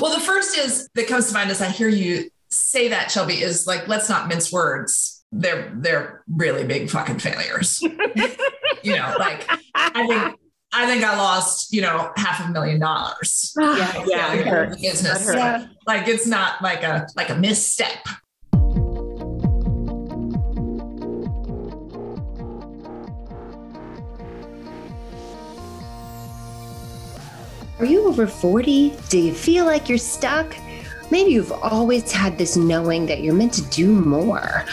[0.00, 3.42] Well, the first is that comes to mind as I hear you say that, Shelby,
[3.42, 5.24] is like, let's not mince words.
[5.32, 7.80] They're they're really big fucking failures.
[8.82, 10.38] you know, like I think
[10.74, 13.54] I think I lost, you know, half a million dollars.
[13.60, 15.30] Yeah, yeah, yeah business.
[15.32, 15.66] Yeah.
[15.86, 18.06] Like it's not like a like a misstep.
[27.82, 28.94] Are you over 40?
[29.08, 30.54] Do you feel like you're stuck?
[31.10, 34.64] Maybe you've always had this knowing that you're meant to do more.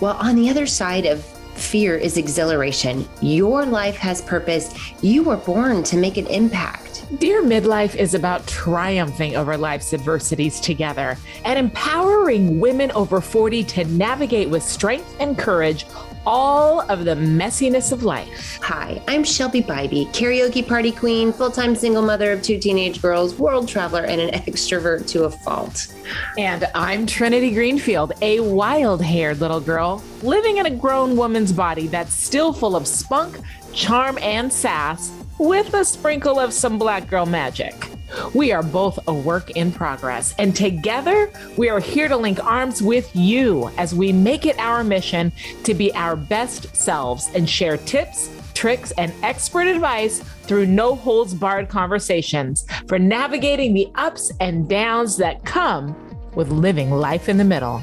[0.00, 1.24] Well, on the other side of
[1.54, 3.08] fear is exhilaration.
[3.22, 4.74] Your life has purpose.
[5.02, 7.06] You were born to make an impact.
[7.18, 13.84] Dear Midlife is about triumphing over life's adversities together and empowering women over 40 to
[13.84, 15.86] navigate with strength and courage
[16.26, 18.58] all of the messiness of life.
[18.62, 23.34] Hi, I'm Shelby Bybee, karaoke party queen, full time single mother of two teenage girls,
[23.38, 25.94] world traveler, and an extrovert to a fault.
[26.36, 31.86] And I'm Trinity Greenfield, a wild haired little girl living in a grown woman's body
[31.86, 33.38] that's still full of spunk,
[33.72, 37.97] charm, and sass with a sprinkle of some black girl magic.
[38.34, 42.82] We are both a work in progress, and together we are here to link arms
[42.82, 45.32] with you as we make it our mission
[45.64, 51.34] to be our best selves and share tips, tricks, and expert advice through no holds
[51.34, 55.94] barred conversations for navigating the ups and downs that come
[56.34, 57.82] with living life in the middle.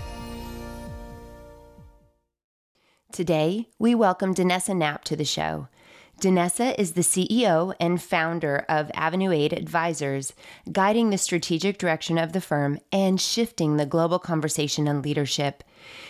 [3.11, 5.69] Today, we welcome Danessa Knaupp to the show.
[6.21, 10.31] Danessa is the CEO and founder of Avenue 8 Advisors,
[10.71, 15.61] guiding the strategic direction of the firm and shifting the global conversation on leadership.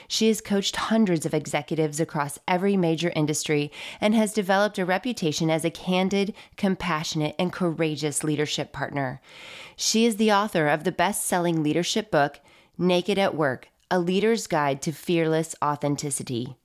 [0.07, 5.49] She has coached hundreds of executives across every major industry and has developed a reputation
[5.49, 9.21] as a candid, compassionate, and courageous leadership partner.
[9.75, 12.39] She is the author of the best selling leadership book,
[12.77, 16.57] Naked at Work A Leader's Guide to Fearless Authenticity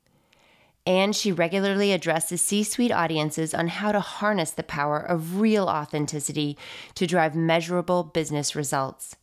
[0.86, 5.68] and she regularly addresses C suite audiences on how to harness the power of real
[5.68, 6.57] authenticity
[6.95, 9.17] to drive measurable business results.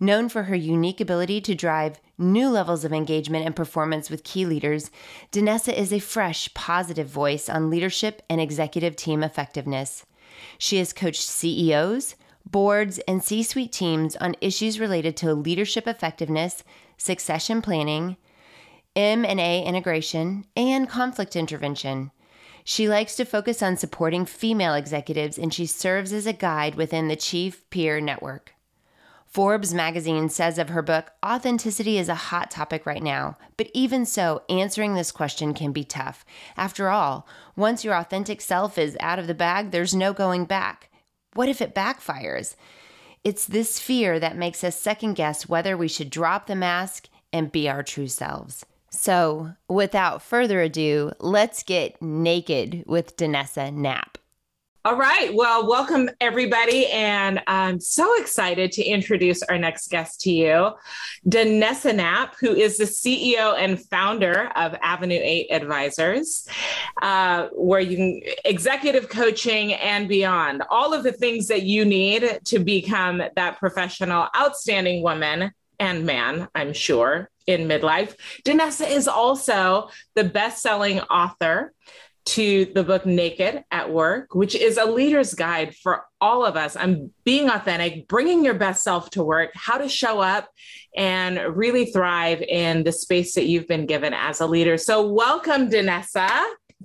[0.00, 4.44] Known for her unique ability to drive new levels of engagement and performance with key
[4.44, 4.90] leaders,
[5.32, 10.04] Danessa is a fresh, positive voice on leadership and executive team effectiveness.
[10.56, 12.14] She has coached CEOs,
[12.46, 16.62] boards, and C suite teams on issues related to leadership effectiveness,
[16.96, 18.16] succession planning,
[18.96, 22.10] M&A integration, and conflict intervention.
[22.64, 27.08] She likes to focus on supporting female executives and she serves as a guide within
[27.08, 28.54] the Chief Peer Network.
[29.24, 34.06] Forbes magazine says of her book, authenticity is a hot topic right now, but even
[34.06, 36.24] so, answering this question can be tough.
[36.56, 40.90] After all, once your authentic self is out of the bag, there's no going back.
[41.34, 42.56] What if it backfires?
[43.22, 47.52] It's this fear that makes us second guess whether we should drop the mask and
[47.52, 48.64] be our true selves.
[48.90, 54.16] So, without further ado, let's get naked with Danessa Knaupp.
[54.84, 55.34] All right.
[55.34, 56.86] Well, welcome everybody.
[56.86, 60.70] And I'm so excited to introduce our next guest to you,
[61.28, 66.48] Danessa Knaupp, who is the CEO and founder of Avenue 8 Advisors,
[67.02, 72.40] uh, where you can executive coaching and beyond, all of the things that you need
[72.44, 78.14] to become that professional, outstanding woman and man, I'm sure, in midlife.
[78.44, 81.72] Danessa is also the best selling author
[82.26, 86.76] to the book Naked at Work, which is a leader's guide for all of us.
[86.76, 90.50] I'm being authentic, bringing your best self to work, how to show up
[90.94, 94.76] and really thrive in the space that you've been given as a leader.
[94.76, 96.28] So, welcome, Danessa.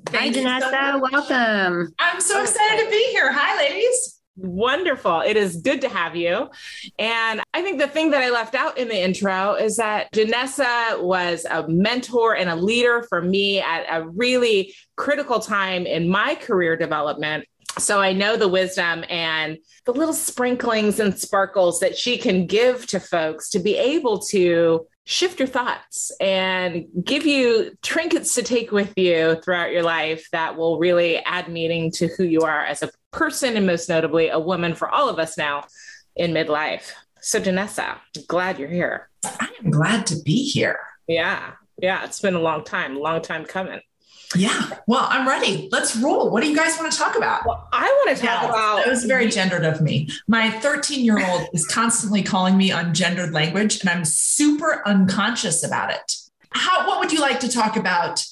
[0.09, 0.93] Hi, Danessa.
[0.93, 1.93] So welcome.
[1.99, 3.31] I'm so excited to be here.
[3.31, 4.22] Hi, ladies.
[4.35, 5.21] Wonderful.
[5.21, 6.49] It is good to have you.
[6.97, 11.01] And I think the thing that I left out in the intro is that Danessa
[11.03, 16.33] was a mentor and a leader for me at a really critical time in my
[16.33, 17.45] career development.
[17.77, 22.87] So I know the wisdom and the little sprinklings and sparkles that she can give
[22.87, 28.71] to folks to be able to shift your thoughts and give you trinkets to take
[28.71, 32.81] with you throughout your life that will really add meaning to who you are as
[32.81, 35.65] a person and most notably a woman for all of us now
[36.15, 36.91] in midlife.
[37.21, 39.09] So, Danessa, glad you're here.
[39.23, 40.79] I am glad to be here.
[41.07, 41.51] Yeah.
[41.81, 42.03] Yeah.
[42.03, 43.79] It's been a long time, long time coming.
[44.35, 44.69] Yeah.
[44.87, 45.69] Well, I'm ready.
[45.71, 46.31] Let's roll.
[46.31, 47.45] What do you guys want to talk about?
[47.45, 48.77] Well, I want to talk yeah, about.
[48.77, 50.09] That was very gendered of me.
[50.27, 55.91] My 13 year old is constantly calling me ungendered language, and I'm super unconscious about
[55.91, 56.15] it.
[56.49, 56.87] How?
[56.87, 58.25] What would you like to talk about,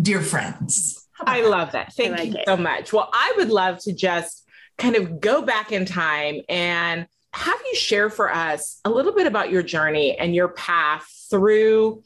[0.00, 1.03] dear friends?
[1.20, 1.92] I love that.
[1.94, 2.44] Thank like you it.
[2.46, 2.92] so much.
[2.92, 4.44] Well, I would love to just
[4.78, 9.26] kind of go back in time and have you share for us a little bit
[9.26, 12.02] about your journey and your path through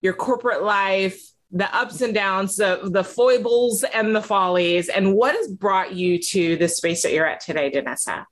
[0.00, 1.20] your corporate life,
[1.50, 6.18] the ups and downs, the, the foibles and the follies, and what has brought you
[6.18, 8.24] to the space that you're at today, Danessa?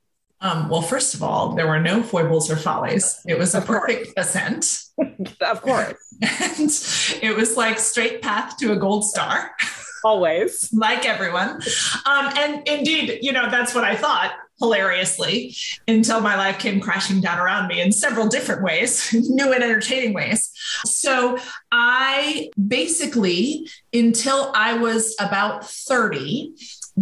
[0.43, 3.20] Um, well, first of all, there were no foibles or follies.
[3.29, 4.67] It was a perfect ascent.
[5.41, 5.94] of course.
[6.20, 6.69] and
[7.23, 9.53] it was like straight path to a gold star.
[10.04, 10.72] Always.
[10.72, 11.60] like everyone.
[12.06, 14.32] Um, and indeed, you know, that's what I thought
[14.62, 15.56] hilariously
[15.88, 20.14] until my life came crashing down around me in several different ways, new and entertaining
[20.14, 20.52] ways.
[20.84, 21.38] So
[21.72, 26.55] I basically, until I was about 30,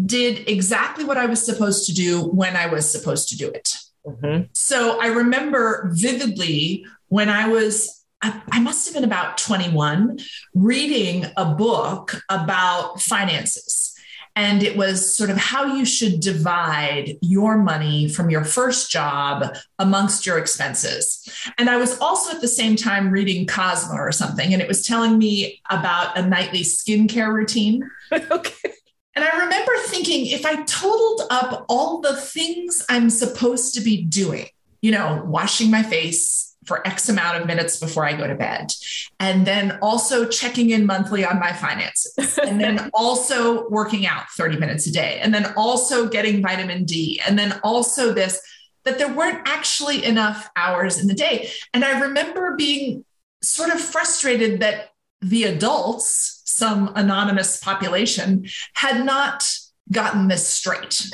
[0.07, 3.75] did exactly what I was supposed to do when I was supposed to do it.
[4.07, 4.45] Mm-hmm.
[4.53, 10.19] So I remember vividly when I was I, must have been about 21
[10.55, 13.95] reading a book about finances.
[14.37, 19.57] And it was sort of how you should divide your money from your first job
[19.79, 21.29] amongst your expenses.
[21.59, 24.87] And I was also at the same time reading Cosmo or something, and it was
[24.87, 27.89] telling me about a nightly skincare routine.
[28.13, 28.73] okay.
[29.17, 34.05] And I remember thinking if I totaled up all the things I'm supposed to be
[34.05, 34.47] doing,
[34.81, 38.73] you know, washing my face for X amount of minutes before I go to bed,
[39.19, 44.57] and then also checking in monthly on my finances, and then also working out 30
[44.57, 48.41] minutes a day, and then also getting vitamin D, and then also this,
[48.85, 51.51] that there weren't actually enough hours in the day.
[51.75, 53.05] And I remember being
[53.43, 54.91] sort of frustrated that
[55.21, 59.53] the adults, some anonymous population had not
[59.91, 61.11] gotten this straight.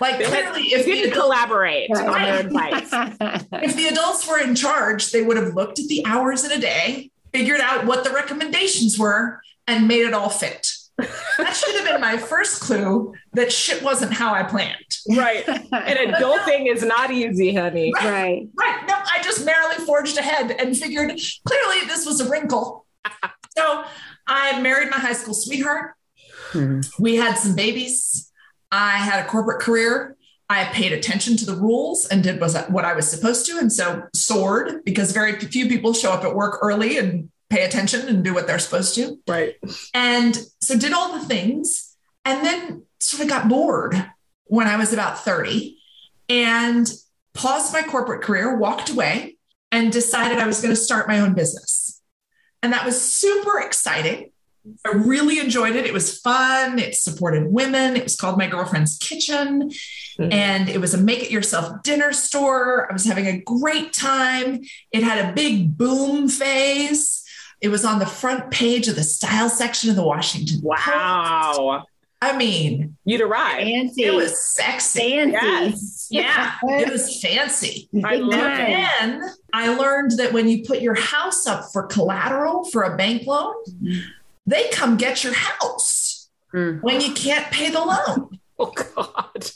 [0.00, 2.08] Like clearly, if you adults, collaborate right.
[2.08, 2.88] on their advice,
[3.52, 6.58] if the adults were in charge, they would have looked at the hours in a
[6.58, 10.70] day, figured out what the recommendations were, and made it all fit.
[10.96, 14.76] that should have been my first clue that shit wasn't how I planned.
[15.10, 15.46] Right.
[15.46, 17.92] And adulting is not easy, honey.
[17.94, 18.04] Right.
[18.04, 18.48] Right.
[18.56, 18.88] right.
[18.88, 22.86] No, I just merrily forged ahead and figured clearly this was a wrinkle.
[23.56, 23.84] so
[24.26, 25.94] I married my high school sweetheart.
[26.52, 27.02] Mm-hmm.
[27.02, 28.30] We had some babies.
[28.74, 30.16] I had a corporate career.
[30.50, 33.72] I paid attention to the rules and did was what I was supposed to, and
[33.72, 38.24] so soared because very few people show up at work early and pay attention and
[38.24, 39.16] do what they're supposed to.
[39.28, 39.54] Right.
[39.94, 43.94] And so did all the things, and then sort of got bored
[44.46, 45.78] when I was about thirty,
[46.28, 46.92] and
[47.32, 49.36] paused my corporate career, walked away,
[49.70, 52.02] and decided I was going to start my own business.
[52.60, 54.32] And that was super exciting.
[54.86, 55.84] I really enjoyed it.
[55.84, 56.78] It was fun.
[56.78, 57.96] It supported women.
[57.96, 59.70] It was called My Girlfriend's Kitchen.
[60.18, 60.32] Mm-hmm.
[60.32, 62.88] And it was a make it yourself dinner store.
[62.88, 64.62] I was having a great time.
[64.90, 67.22] It had a big boom phase.
[67.60, 71.52] It was on the front page of the style section of the Washington Wow.
[71.56, 71.88] Post.
[72.22, 73.64] I mean, you'd arrive.
[73.64, 74.04] Fancy.
[74.04, 74.98] It was sexy.
[75.10, 75.34] Fancy.
[75.34, 76.08] Yes.
[76.10, 76.54] Yeah.
[76.62, 77.88] it was fancy.
[78.02, 79.22] I love then
[79.52, 83.54] I learned that when you put your house up for collateral for a bank loan,
[83.68, 84.00] mm-hmm.
[84.46, 86.82] They come get your house mm.
[86.82, 88.38] when you can't pay the loan.
[88.56, 89.50] Oh God.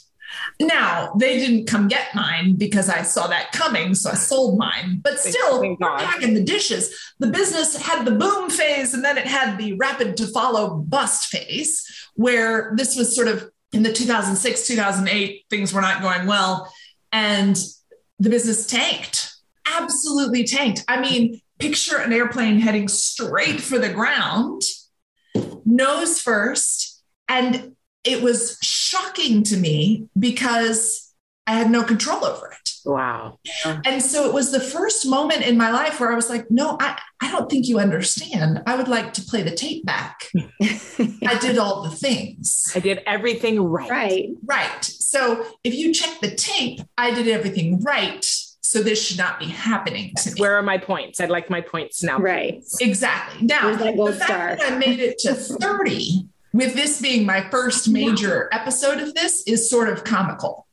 [0.59, 4.99] Now they didn't come get mine because I saw that coming, so I sold mine.
[5.01, 6.93] But still, packing the dishes.
[7.19, 11.27] The business had the boom phase, and then it had the rapid to follow bust
[11.27, 16.69] phase, where this was sort of in the 2006 2008 things were not going well,
[17.13, 17.57] and
[18.19, 19.33] the business tanked,
[19.65, 20.83] absolutely tanked.
[20.89, 24.61] I mean, picture an airplane heading straight for the ground,
[25.65, 31.13] nose first, and it was shocking to me because
[31.45, 32.69] I had no control over it.
[32.85, 33.39] Wow.
[33.65, 36.77] And so it was the first moment in my life where I was like, no,
[36.79, 38.61] I, I don't think you understand.
[38.65, 40.27] I would like to play the tape back.
[40.61, 42.71] I did all the things.
[42.75, 43.89] I did everything right.
[43.89, 44.29] Right.
[44.43, 44.83] Right.
[44.83, 48.25] So if you check the tape, I did everything right.
[48.69, 50.39] So this should not be happening to me.
[50.39, 51.19] Where are my points?
[51.19, 52.19] I'd like my points now.
[52.19, 52.63] Right.
[52.79, 53.47] Exactly.
[53.47, 54.55] Now, the fact star?
[54.57, 59.41] that I made it to 30 with this being my first major episode of this
[59.47, 60.67] is sort of comical.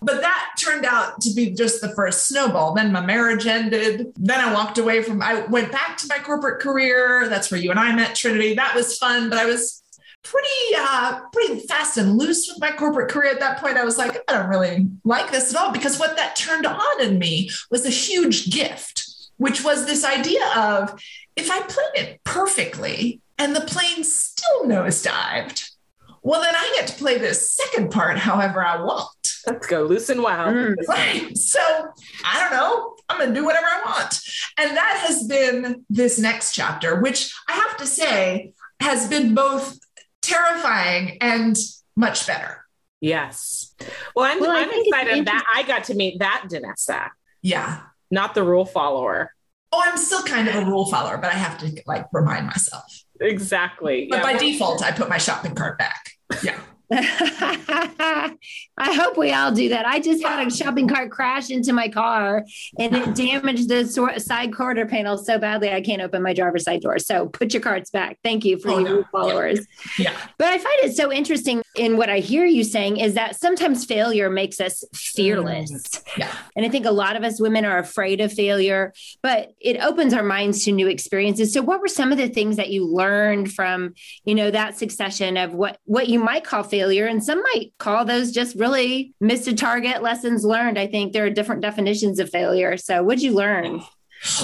[0.00, 2.74] But that turned out to be just the first snowball.
[2.74, 4.12] Then my marriage ended.
[4.14, 7.26] Then I walked away from, I went back to my corporate career.
[7.28, 8.54] That's where you and I met, Trinity.
[8.54, 9.82] That was fun, but I was
[10.30, 13.98] pretty uh pretty fast and loose with my corporate career at that point i was
[13.98, 17.50] like i don't really like this at all because what that turned on in me
[17.70, 19.06] was a huge gift
[19.36, 21.00] which was this idea of
[21.36, 25.70] if i played it perfectly and the plane still nosedived.
[26.22, 29.10] Well, then I get to play this second part however I want.
[29.46, 30.54] Let's go loose and wild.
[30.54, 30.74] Mm.
[30.88, 31.36] Right.
[31.36, 31.60] So
[32.24, 32.94] I don't know.
[33.08, 34.20] I'm going to do whatever I want.
[34.58, 39.78] And that has been this next chapter, which I have to say has been both
[40.26, 41.56] terrifying and
[41.96, 42.64] much better.
[43.00, 43.74] Yes.
[44.14, 47.10] Well, I'm, Well, I I'm excited that I got to meet that Danessa,
[47.42, 47.80] Yeah.
[48.10, 49.32] not the rule follower.
[49.72, 52.84] Oh, I'm still kind of a rule follower, but I have to like remind myself.
[53.20, 54.06] Exactly.
[54.08, 54.22] But Yeah.
[54.22, 56.10] by default, I put my shopping cart back.
[56.42, 56.58] Yeah.
[56.90, 58.36] I
[58.78, 59.86] hope we all do that.
[59.86, 62.44] I just had a shopping cart crash into my car
[62.78, 66.64] and it damaged the sor- side quarter panel so badly I can't open my driver's
[66.64, 66.98] side door.
[66.98, 68.18] So put your carts back.
[68.22, 69.04] Thank you for Oh, you no.
[69.10, 69.66] followers.
[69.98, 70.12] Yeah.
[70.38, 73.84] But I find it so interesting in what I hear you saying is that sometimes
[73.84, 75.70] failure makes us fearless.
[75.70, 76.02] Mm.
[76.16, 76.34] Yeah.
[76.54, 80.14] And I think a lot of us women are afraid of failure, but it opens
[80.14, 81.52] our minds to new experiences.
[81.52, 83.92] So what were some of the things that you learned from,
[84.24, 88.06] you know, that succession of what what you might call failure and some might call
[88.06, 90.78] those just really missed a target lessons learned.
[90.78, 92.78] I think there are different definitions of failure.
[92.78, 93.82] So what'd you learn?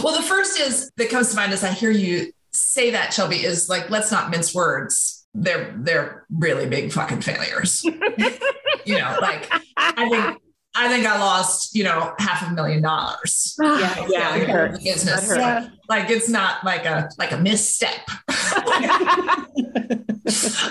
[0.02, 3.44] Well, the first is that comes to mind as I hear you say that, Shelby,
[3.44, 5.22] is like, let's not mince words.
[5.34, 7.82] They're they're really big fucking failures.
[8.84, 10.42] you know, like I think
[10.74, 13.56] I think I lost, you know, half a million dollars.
[13.62, 14.06] Yeah.
[14.08, 14.82] yeah, it hurt.
[14.82, 15.28] business.
[15.28, 15.72] That hurt.
[15.88, 18.00] Like it's not like a like a misstep.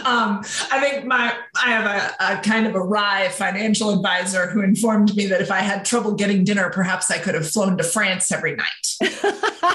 [0.05, 0.41] um,
[0.71, 5.15] I think my I have a, a kind of a wry financial advisor who informed
[5.15, 8.31] me that if I had trouble getting dinner, perhaps I could have flown to France
[8.31, 8.87] every night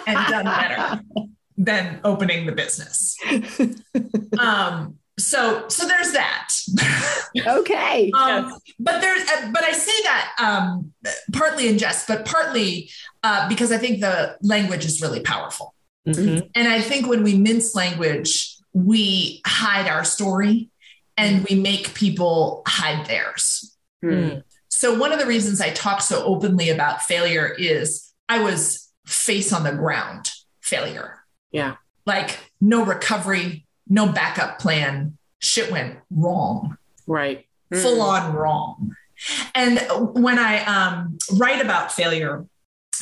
[0.06, 1.00] and done better
[1.56, 3.16] than opening the business.
[4.38, 6.50] Um, so so there's that.
[7.46, 8.10] okay.
[8.14, 10.92] Um, but there's, uh, but I say that um,
[11.32, 12.90] partly in jest, but partly
[13.22, 15.74] uh, because I think the language is really powerful.
[16.06, 16.50] Mhm.
[16.54, 20.68] And I think when we mince language, we hide our story
[21.16, 23.74] and we make people hide theirs.
[24.04, 24.42] Mm.
[24.68, 29.52] So, one of the reasons I talk so openly about failure is I was face
[29.52, 31.15] on the ground failure.
[31.56, 31.76] Yeah.
[32.04, 35.16] Like, no recovery, no backup plan.
[35.40, 37.46] Shit went wrong Right.
[37.72, 38.94] full on wrong.
[39.54, 39.80] And
[40.12, 42.44] when I um, write about failure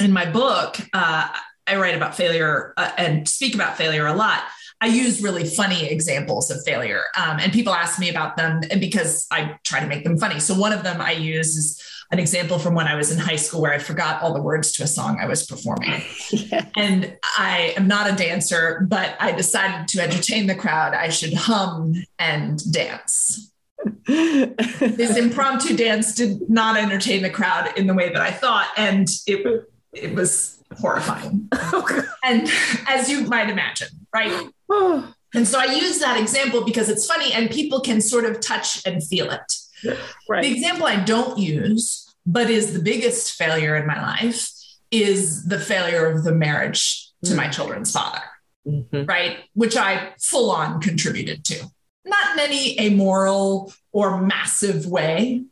[0.00, 1.28] in my book, uh,
[1.66, 4.42] I write about failure uh, and speak about failure a lot.
[4.80, 9.26] I use really funny examples of failure, um, and people ask me about them, because
[9.30, 10.38] I try to make them funny.
[10.40, 13.37] So one of them I use is an example from when I was in high
[13.37, 16.02] school where I forgot all the words to a song I was performing.
[16.30, 16.66] Yeah.
[16.76, 20.92] And I am not a dancer, but I decided to entertain the crowd.
[20.92, 23.52] I should hum and dance
[24.06, 29.08] this impromptu dance did not entertain the crowd in the way that I thought, and
[29.26, 31.49] it it was horrifying.
[31.52, 32.50] Oh, and
[32.88, 34.50] as you might imagine, right?
[34.68, 38.38] Oh, And so I use that example because it's funny and people can sort of
[38.38, 39.52] touch and feel it.
[40.28, 44.48] The example I don't use, but is the biggest failure in my life,
[44.90, 48.20] is the failure of the marriage to my children's father
[48.66, 49.06] Mhm.
[49.08, 49.38] right?
[49.54, 51.66] Which I full on contributed to.
[52.06, 55.42] Not in any amoral or massive way,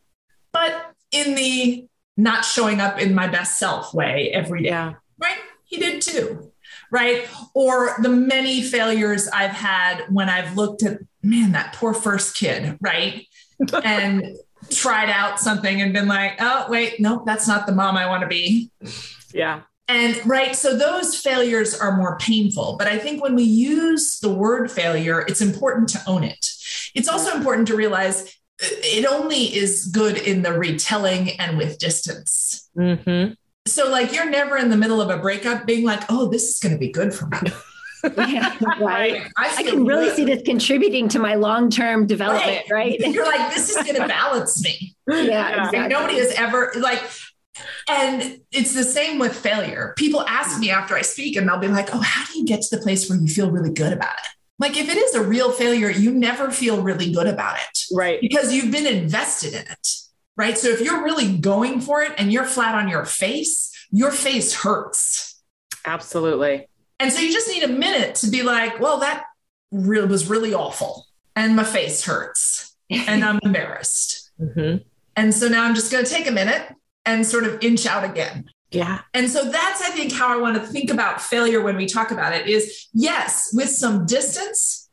[0.52, 1.86] but in the
[2.16, 4.94] not showing up in my best self way every day, Yeah.
[5.18, 5.36] right?
[5.64, 6.52] He did too,
[6.90, 7.26] right?
[7.54, 12.78] Or the many failures I've had when I've looked at, man, that poor first kid,
[12.80, 13.26] right?
[13.84, 14.36] And
[14.70, 18.22] tried out something and been like, oh, wait, nope, that's not the mom I want
[18.22, 18.70] to be.
[19.32, 19.62] Yeah.
[19.88, 22.76] And right, so those failures are more painful.
[22.78, 26.46] But I think when we use the word failure, it's important to own it.
[26.94, 28.22] It's also important to realize
[28.62, 32.70] uh, it only is good in the retelling and with distance.
[32.74, 33.32] hmm
[33.66, 36.58] So, like, you're never in the middle of a breakup being like, oh, this is
[36.58, 37.38] going to be good for me.
[38.16, 39.22] Yeah, right.
[39.36, 40.16] I feel can really good.
[40.16, 42.98] see this contributing to my long-term development, right?
[43.00, 44.94] You're like, this is going to balance me.
[45.08, 45.48] Yeah, Yeah.
[45.50, 45.78] exactly.
[45.80, 47.02] Like, nobody has ever, like,
[47.88, 49.94] and it's the same with failure.
[49.96, 52.62] People ask me after I speak, and they'll be like, oh, how do you get
[52.62, 54.28] to the place where you feel really good about it?
[54.58, 58.20] Like, if it is a real failure, you never feel really good about it Right.
[58.20, 59.88] because you've been invested in it.
[60.36, 60.56] Right.
[60.56, 64.54] So if you're really going for it and you're flat on your face, your face
[64.54, 65.42] hurts.
[65.84, 66.68] Absolutely.
[66.98, 69.24] And so you just need a minute to be like, well, that
[69.70, 71.06] really was really awful.
[71.34, 74.30] And my face hurts and I'm embarrassed.
[74.38, 74.76] hmm
[75.16, 76.62] And so now I'm just going to take a minute
[77.04, 78.50] and sort of inch out again.
[78.70, 79.00] Yeah.
[79.12, 82.10] And so that's, I think, how I want to think about failure when we talk
[82.10, 84.88] about it is yes, with some distance,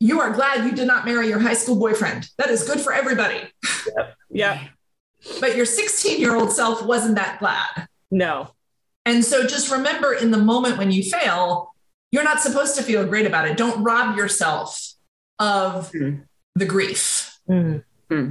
[0.00, 2.28] you are glad you did not marry your high school boyfriend.
[2.38, 3.40] That is good for everybody.
[3.96, 4.16] Yep.
[4.30, 4.64] Yeah.
[5.40, 7.88] But your 16 year old self wasn't that glad.
[8.10, 8.53] No.
[9.06, 11.74] And so just remember in the moment when you fail,
[12.10, 13.56] you're not supposed to feel great about it.
[13.56, 14.94] Don't rob yourself
[15.38, 16.20] of Hmm.
[16.54, 17.38] the grief.
[17.48, 17.84] Mm.
[18.10, 18.30] Hmm.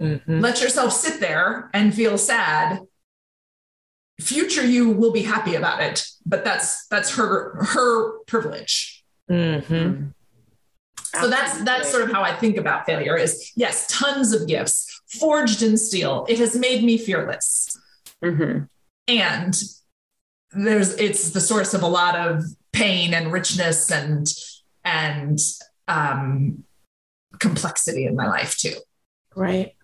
[0.00, 0.40] Mhm.
[0.42, 2.80] Let yourself sit there and feel sad.
[4.20, 9.02] Future you will be happy about it, but that's that's her her privilege.
[9.30, 10.12] Mhm.
[11.20, 15.00] so that's that's sort of how I think about failure is yes, tons of gifts
[15.18, 16.26] forged in steel.
[16.28, 17.76] It has made me fearless.
[18.22, 18.68] Mhm.
[19.08, 19.62] And
[20.54, 24.26] there's it's the source of a lot of pain and richness and
[24.84, 25.38] and
[25.88, 26.64] um
[27.38, 28.74] complexity in my life too.
[29.34, 29.74] Right.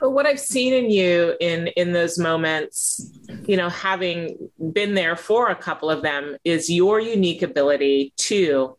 [0.00, 3.10] But what I've seen in you in in those moments,
[3.46, 8.76] you know, having been there for a couple of them, is your unique ability to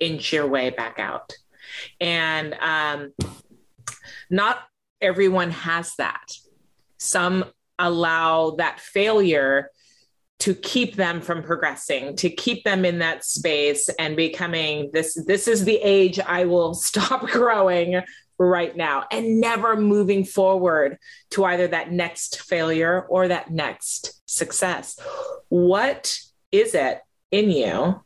[0.00, 1.32] inch your way back out.
[2.00, 3.12] And um,
[4.28, 4.58] not
[5.00, 6.32] everyone has that.
[6.98, 7.44] Some
[7.78, 9.70] allow that failure
[10.38, 15.48] to keep them from progressing to keep them in that space and becoming this this
[15.48, 18.00] is the age i will stop growing
[18.38, 20.98] right now and never moving forward
[21.30, 24.98] to either that next failure or that next success.
[25.48, 26.18] What
[26.52, 28.02] is it in you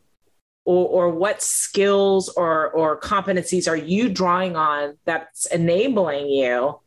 [0.64, 6.80] or, or what skills or, or competencies are you drawing on that's enabling you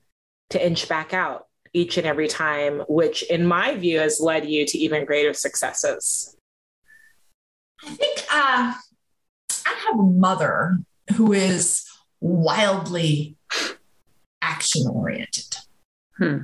[0.50, 4.66] to inch back out each and every time, which in my view has led you
[4.66, 6.36] to even greater successes?
[7.84, 8.74] I think uh,
[9.66, 10.80] I have a mother
[11.16, 11.86] who is
[12.22, 13.36] wildly
[14.42, 15.58] action oriented.
[16.18, 16.38] Hmm.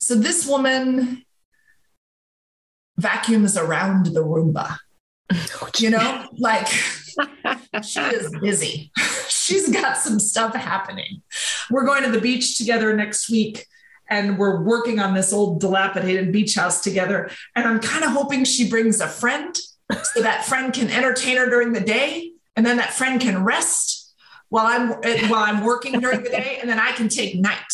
[0.00, 1.24] So this woman
[2.96, 4.78] vacuums around the Roomba.
[5.78, 6.66] You know, like
[7.84, 8.90] she is busy.
[9.28, 11.22] She's got some stuff happening.
[11.70, 13.66] We're going to the beach together next week
[14.10, 17.30] and we're working on this old dilapidated beach house together.
[17.54, 19.56] And I'm kind of hoping she brings a friend
[20.14, 24.14] so that friend can entertain her during the day and then that friend can rest
[24.48, 24.88] while I'm
[25.30, 27.72] while I'm working during the day and then I can take night.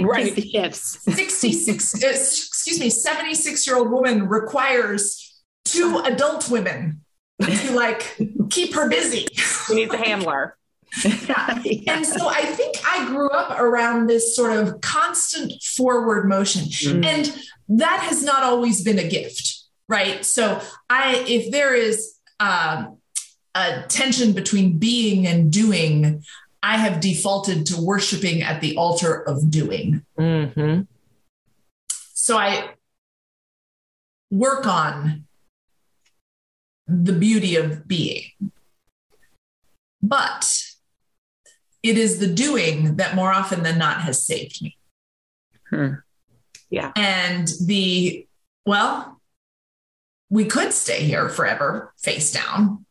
[0.00, 0.34] Right.
[0.34, 1.02] The shifts.
[1.02, 7.00] 66 uh, excuse me 76 year old woman requires two adult women
[7.42, 8.16] to like
[8.50, 9.26] keep her busy.
[9.34, 10.56] She needs a handler.
[11.04, 11.62] yeah.
[11.88, 16.62] And so I think I grew up around this sort of constant forward motion.
[16.62, 17.04] Mm.
[17.04, 17.36] And
[17.80, 20.24] that has not always been a gift, right?
[20.24, 22.98] So I if there is um,
[23.54, 26.24] a tension between being and doing,
[26.62, 30.04] I have defaulted to worshiping at the altar of doing.
[30.18, 30.82] Mm-hmm.
[32.14, 32.70] So I
[34.30, 35.24] work on
[36.86, 38.24] the beauty of being.
[40.02, 40.71] But
[41.82, 44.76] it is the doing that more often than not has saved me.
[45.70, 45.94] Hmm.
[46.70, 46.92] Yeah.
[46.96, 48.26] And the,
[48.64, 49.20] well,
[50.30, 52.86] we could stay here forever face down,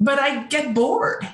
[0.00, 1.26] but I get bored.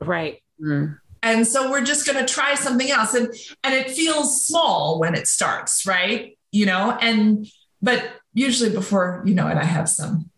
[0.00, 0.42] Right.
[0.58, 0.92] Hmm.
[1.22, 3.12] And so we're just going to try something else.
[3.14, 3.28] And,
[3.64, 6.38] and it feels small when it starts, right?
[6.52, 7.46] You know, and,
[7.82, 10.30] but usually before you know it, I have some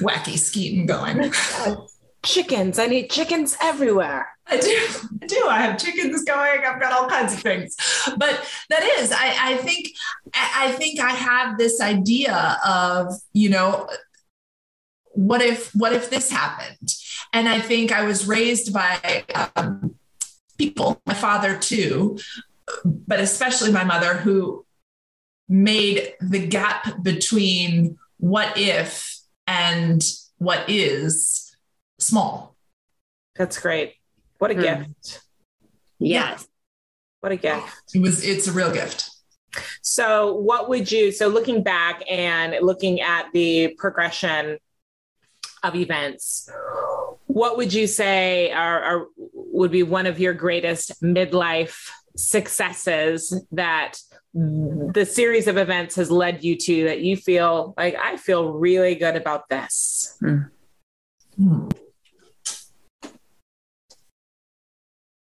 [0.00, 1.32] wacky scheme going.
[2.28, 2.78] Chickens.
[2.78, 4.28] I need chickens everywhere.
[4.46, 4.86] I do.
[5.22, 5.46] I do.
[5.48, 6.60] I have chickens going.
[6.62, 7.74] I've got all kinds of things.
[8.18, 9.88] But that is, I, I think,
[10.34, 13.88] I think I have this idea of, you know,
[15.12, 16.92] what if, what if this happened?
[17.32, 19.24] And I think I was raised by
[19.56, 19.94] um,
[20.58, 22.18] people, my father too,
[22.84, 24.66] but especially my mother, who
[25.48, 30.04] made the gap between what if and
[30.36, 31.47] what is
[31.98, 32.56] small.
[33.36, 33.94] That's great.
[34.38, 34.60] What a Hmm.
[34.60, 35.22] gift.
[35.98, 36.46] Yes.
[37.20, 37.66] What a gift.
[37.94, 39.10] It was, it's a real gift.
[39.82, 44.58] So, what would you, so looking back and looking at the progression
[45.62, 46.48] of events,
[47.26, 53.98] what would you say are, are would be one of your greatest midlife successes that
[54.34, 58.94] the series of events has led you to that you feel like I feel really
[58.94, 60.16] good about this?
[60.20, 61.68] Hmm.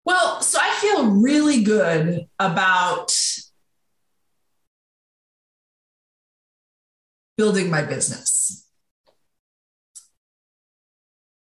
[0.05, 3.11] Well, so I feel really good about
[7.37, 8.65] building my business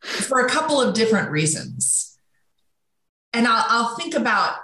[0.02, 2.18] for a couple of different reasons.
[3.32, 4.56] And I'll, I'll think about,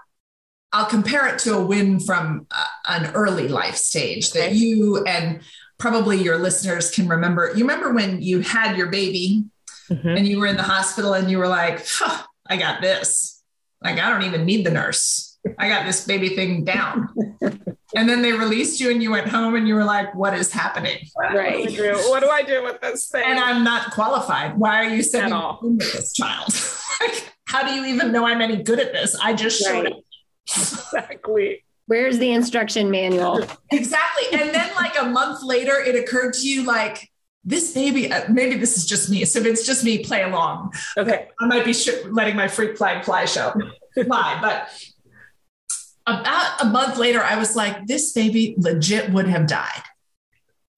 [0.73, 5.41] I'll compare it to a win from uh, an early life stage that you and
[5.79, 7.49] probably your listeners can remember.
[7.55, 9.45] You remember when you had your baby
[9.91, 10.17] Mhm.
[10.19, 13.40] and you were in the hospital and you were like, "Huh, I got this.
[13.83, 15.39] Like, I don't even need the nurse.
[15.59, 17.09] I got this baby thing down.
[17.97, 20.53] and then they released you and you went home and you were like, what is
[20.53, 20.99] happening?
[21.15, 21.93] What do I do?
[22.11, 23.25] What do I do with this thing?
[23.27, 24.59] And I'm not qualified.
[24.59, 25.61] Why are you sending At all.
[25.63, 26.49] me with this child?
[27.01, 29.17] like, how do you even know I'm any good at this?
[29.17, 29.93] I just showed Right.
[29.93, 30.01] up.
[30.47, 31.65] exactly.
[31.87, 33.45] Where's the instruction manual?
[33.73, 34.39] Exactly.
[34.39, 37.10] And then, like a month later, it occurred to you, like,
[37.45, 39.25] this baby, uh, maybe this is just me.
[39.25, 40.75] So if it's just me, play along.
[40.97, 41.29] Okay.
[41.41, 43.55] I might be sh- letting my freak flag fly show
[43.95, 44.69] fly, but
[46.07, 49.83] about a month later, I was like, this baby legit would have died.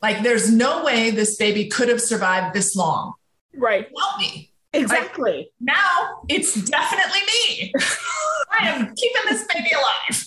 [0.00, 3.14] Like, there's no way this baby could have survived this long.
[3.54, 3.88] Right.
[3.96, 4.50] Help me.
[4.72, 5.32] Exactly.
[5.32, 7.72] Like, now it's definitely me.
[8.60, 10.26] I am keeping this baby alive.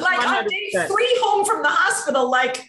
[0.00, 0.38] like 100%.
[0.38, 2.64] on day three home from the hospital, like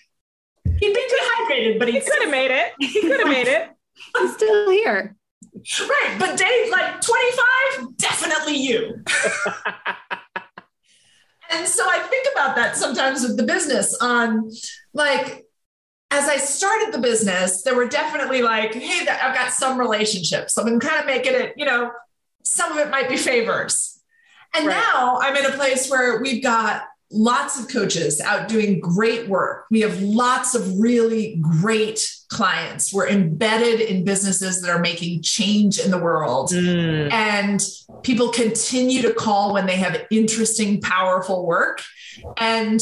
[0.83, 2.73] he'd been dehydrated, but he could have made it.
[2.79, 3.69] He could have made it.
[4.17, 5.15] He's still here.
[5.81, 6.15] Right.
[6.19, 9.03] But day like 25, definitely you.
[11.51, 14.51] and so I think about that sometimes with the business on
[14.93, 15.45] like
[16.11, 20.53] as I started the business, there were definitely like, hey, I've got some relationships.
[20.53, 21.91] So I'm kind of making it, you know,
[22.43, 23.99] some of it might be favors.
[24.55, 24.75] And right.
[24.75, 29.65] now I'm in a place where we've got lots of coaches out doing great work.
[29.69, 31.99] We have lots of really great
[32.29, 32.93] clients.
[32.93, 36.49] We're embedded in businesses that are making change in the world.
[36.49, 37.11] Mm.
[37.11, 37.61] And
[38.01, 41.81] people continue to call when they have interesting, powerful work.
[42.37, 42.81] And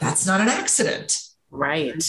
[0.00, 1.18] that's not an accident.
[1.50, 2.04] Right.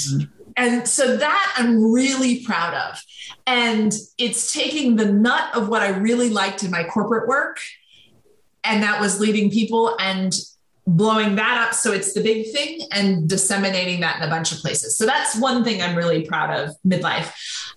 [0.56, 3.02] And so that I'm really proud of.
[3.46, 7.60] And it's taking the nut of what I really liked in my corporate work,
[8.64, 10.34] and that was leading people and
[10.88, 14.60] blowing that up so it's the big thing and disseminating that in a bunch of
[14.60, 14.98] places.
[14.98, 17.32] So that's one thing I'm really proud of midlife.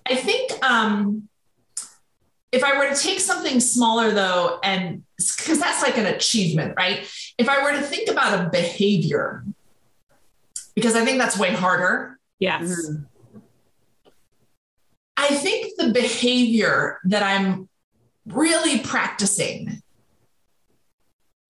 [0.06, 1.28] I think um,
[2.52, 7.00] if I were to take something smaller though, and because that's like an achievement, right?
[7.36, 9.44] If I were to think about a behavior
[10.74, 12.18] because I think that's way harder.
[12.38, 12.62] Yes.
[12.62, 13.04] Mm-hmm.
[15.16, 17.68] I think the behavior that I'm
[18.26, 19.82] really practicing,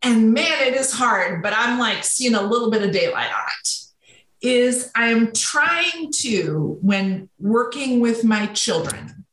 [0.02, 3.44] and man, it is hard, but I'm like seeing a little bit of daylight on
[3.60, 9.26] it, is I'm trying to, when working with my children,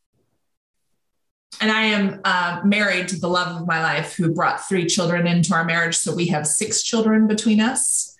[1.61, 5.25] and I am uh, married to the love of my life who brought three children
[5.25, 5.95] into our marriage.
[5.95, 8.16] So we have six children between us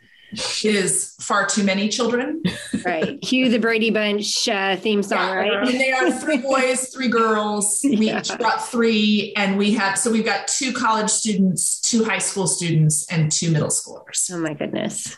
[0.63, 2.41] is far too many children.
[2.85, 3.19] Right.
[3.21, 5.67] Cue the Brady Bunch uh, theme song, yeah, right?
[5.67, 7.81] And they are three boys, three girls.
[7.87, 8.19] We yeah.
[8.19, 12.47] each brought three, and we have so we've got two college students, two high school
[12.47, 14.29] students, and two middle schoolers.
[14.31, 15.17] Oh my goodness.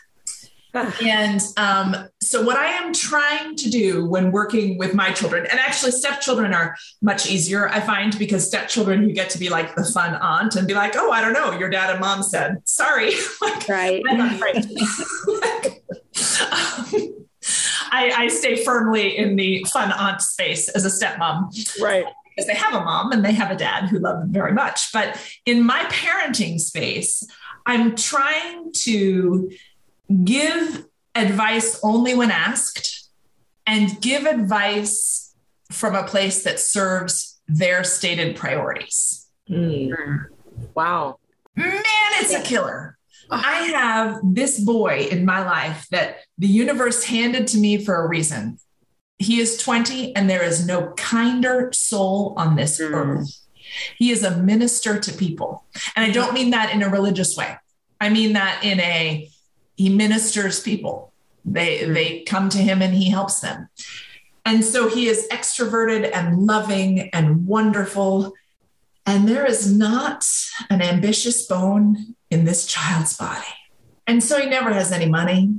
[0.74, 5.58] and um, so, what I am trying to do when working with my children, and
[5.58, 9.84] actually, stepchildren are much easier, I find, because stepchildren, you get to be like the
[9.84, 13.10] fun aunt and be like, oh, I don't know, your dad and mom said, sorry.
[13.42, 14.00] like, right.
[17.90, 21.82] I, I stay firmly in the fun aunt space as a stepmom.
[21.82, 24.52] Right because they have a mom and they have a dad who love them very
[24.52, 24.92] much.
[24.92, 27.26] But in my parenting space,
[27.66, 29.50] I'm trying to
[30.22, 33.08] give advice only when asked
[33.66, 35.34] and give advice
[35.70, 39.28] from a place that serves their stated priorities.
[39.48, 40.26] Mm.
[40.74, 41.18] Wow.
[41.56, 41.82] Man,
[42.20, 42.96] it's a killer.
[43.30, 48.08] I have this boy in my life that the universe handed to me for a
[48.08, 48.58] reason.
[49.18, 52.90] He is 20, and there is no kinder soul on this mm.
[52.92, 53.28] earth.
[53.98, 55.64] He is a minister to people.
[55.94, 57.56] And I don't mean that in a religious way,
[58.00, 59.30] I mean that in a
[59.80, 61.10] he ministers people.
[61.42, 63.70] They they come to him and he helps them.
[64.44, 68.34] And so he is extroverted and loving and wonderful.
[69.06, 70.26] And there is not
[70.68, 73.54] an ambitious bone in this child's body.
[74.06, 75.54] And so he never has any money.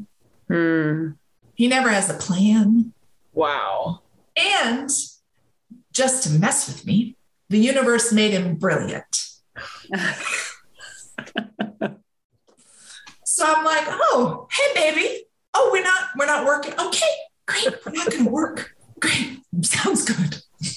[0.48, 1.14] Hmm.
[1.56, 2.94] He never has a plan.
[3.34, 4.02] Wow.
[4.38, 4.92] And
[5.94, 7.16] just to mess with me,
[7.50, 9.26] the universe made him brilliant.
[13.42, 15.24] So I'm like, oh, hey, baby.
[15.56, 16.74] Oh, we're not, we're not working.
[16.80, 17.08] Okay,
[17.48, 17.74] great.
[17.84, 18.76] We're not going to work.
[19.00, 19.40] Great.
[19.64, 20.44] Sounds good.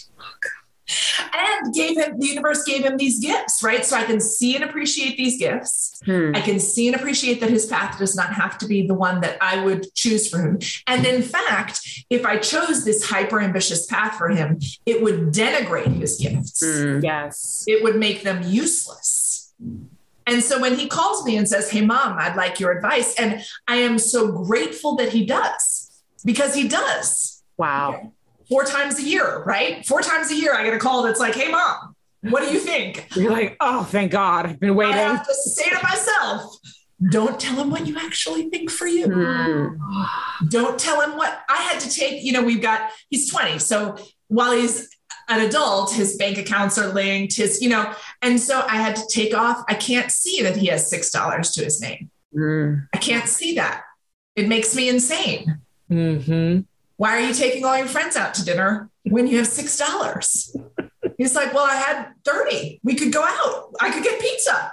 [1.34, 4.62] and gave him the universe gave him these gifts right so i can see and
[4.62, 6.30] appreciate these gifts hmm.
[6.34, 9.20] i can see and appreciate that his path does not have to be the one
[9.22, 13.86] that i would choose for him and in fact if i chose this hyper ambitious
[13.86, 17.00] path for him it would denigrate his gifts hmm.
[17.02, 19.54] yes it would make them useless
[20.26, 23.14] and so when he calls me and says, Hey, mom, I'd like your advice.
[23.18, 27.42] And I am so grateful that he does because he does.
[27.56, 28.12] Wow.
[28.48, 29.84] Four times a year, right?
[29.86, 32.58] Four times a year, I get a call that's like, Hey, mom, what do you
[32.58, 33.08] think?
[33.14, 34.46] You're like, Oh, thank God.
[34.46, 34.94] I've been waiting.
[34.94, 36.56] I have to say to myself,
[37.10, 39.06] don't tell him what you actually think for you.
[39.06, 39.78] Mm.
[40.48, 42.22] Don't tell him what I had to take.
[42.22, 43.58] You know, we've got, he's 20.
[43.58, 43.96] So
[44.28, 44.88] while he's
[45.28, 49.06] an adult, his bank accounts are linked, his, you know, and so I had to
[49.08, 49.64] take off.
[49.68, 52.10] I can't see that he has $6 to his name.
[52.36, 52.88] Mm.
[52.92, 53.82] I can't see that.
[54.36, 55.60] It makes me insane.
[55.90, 56.60] Mm-hmm.
[56.96, 60.56] why are you taking all your friends out to dinner when you have $6?
[61.18, 62.80] He's like, well, I had 30.
[62.82, 63.74] We could go out.
[63.80, 64.72] I could get pizza.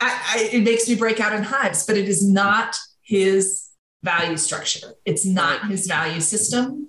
[0.00, 3.68] I, I, it makes me break out in hives, but it is not his
[4.02, 4.94] value structure.
[5.04, 6.87] It's not his value system.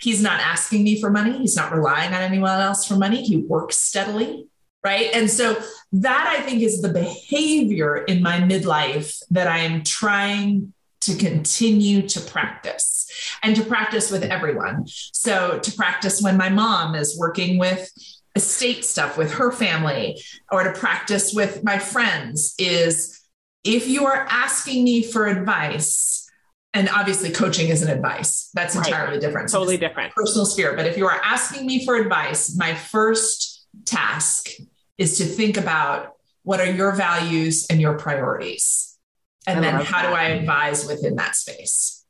[0.00, 1.38] He's not asking me for money.
[1.38, 3.22] He's not relying on anyone else for money.
[3.22, 4.48] He works steadily.
[4.84, 5.10] Right.
[5.12, 5.60] And so
[5.92, 12.06] that I think is the behavior in my midlife that I am trying to continue
[12.08, 13.10] to practice
[13.42, 14.84] and to practice with everyone.
[14.86, 17.90] So to practice when my mom is working with
[18.36, 23.20] estate stuff with her family or to practice with my friends is
[23.64, 26.25] if you are asking me for advice,
[26.76, 29.20] and obviously coaching isn't advice, that's entirely right.
[29.20, 29.50] different.
[29.50, 30.14] Totally different.
[30.14, 30.76] Personal sphere.
[30.76, 34.50] But if you are asking me for advice, my first task
[34.98, 36.12] is to think about
[36.42, 38.98] what are your values and your priorities?
[39.46, 40.10] And I then how that.
[40.10, 42.04] do I advise within that space?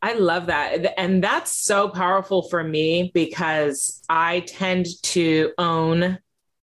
[0.00, 0.98] I love that.
[0.98, 6.18] And that's so powerful for me because I tend to own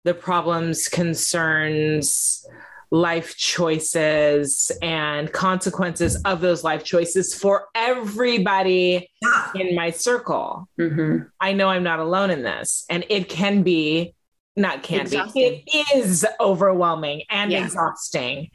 [0.06, 2.48] the problems, concerns,
[2.96, 9.52] life choices, and consequences of those life choices for everybody yeah.
[9.54, 10.70] in my circle.
[10.80, 11.24] Mm-hmm.
[11.42, 12.86] I know I'm not alone in this.
[12.90, 14.16] And it can be,
[14.56, 15.34] not can exhausting.
[15.34, 17.66] be, it is overwhelming and yeah.
[17.66, 18.50] exhausting.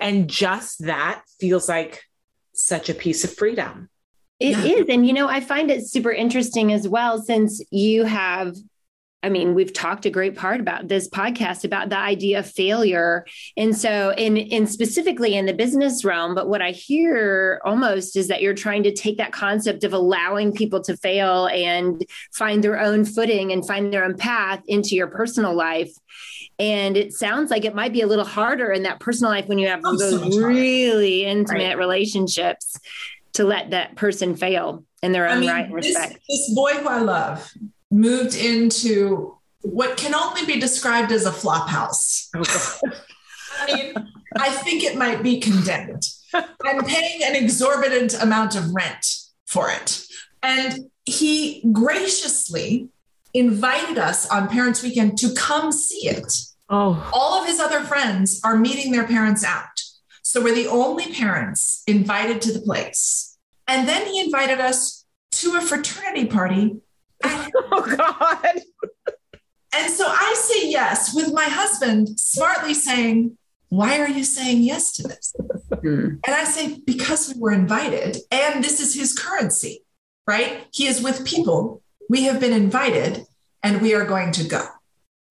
[0.00, 2.02] And just that feels like
[2.54, 3.88] such a piece of freedom.
[4.40, 4.64] It yeah.
[4.64, 8.56] is, And, you know, I find it super interesting as well, since you have,
[9.22, 13.26] I mean, we've talked a great part about this podcast about the idea of failure.
[13.56, 18.28] And so, in, in specifically in the business realm, but what I hear almost is
[18.28, 22.80] that you're trying to take that concept of allowing people to fail and find their
[22.80, 25.90] own footing and find their own path into your personal life.
[26.60, 29.58] And it sounds like it might be a little harder in that personal life when
[29.58, 31.78] you have oh, those so really intimate right.
[31.78, 32.78] relationships
[33.32, 36.20] to let that person fail in their own I mean, right and respect.
[36.28, 37.52] This, this boy who I love
[37.90, 42.30] moved into what can only be described as a flop house.
[42.34, 42.42] Oh,
[43.60, 43.94] I mean,
[44.36, 46.02] I think it might be condemned.
[46.34, 49.06] I'm paying an exorbitant amount of rent
[49.46, 50.04] for it.
[50.42, 52.88] And he graciously
[53.34, 56.32] invited us on Parents Weekend to come see it.
[56.68, 57.10] Oh.
[57.12, 59.80] All of his other friends are meeting their parents out.
[60.22, 63.38] So we're the only parents invited to the place.
[63.66, 66.76] And then he invited us to a fraternity party.
[67.24, 68.60] oh, God.
[69.74, 73.36] And so I say yes with my husband smartly saying,
[73.68, 75.34] Why are you saying yes to this?
[75.70, 76.16] Hmm.
[76.26, 79.84] And I say, Because we were invited, and this is his currency,
[80.26, 80.66] right?
[80.72, 81.82] He is with people.
[82.08, 83.26] We have been invited,
[83.62, 84.64] and we are going to go.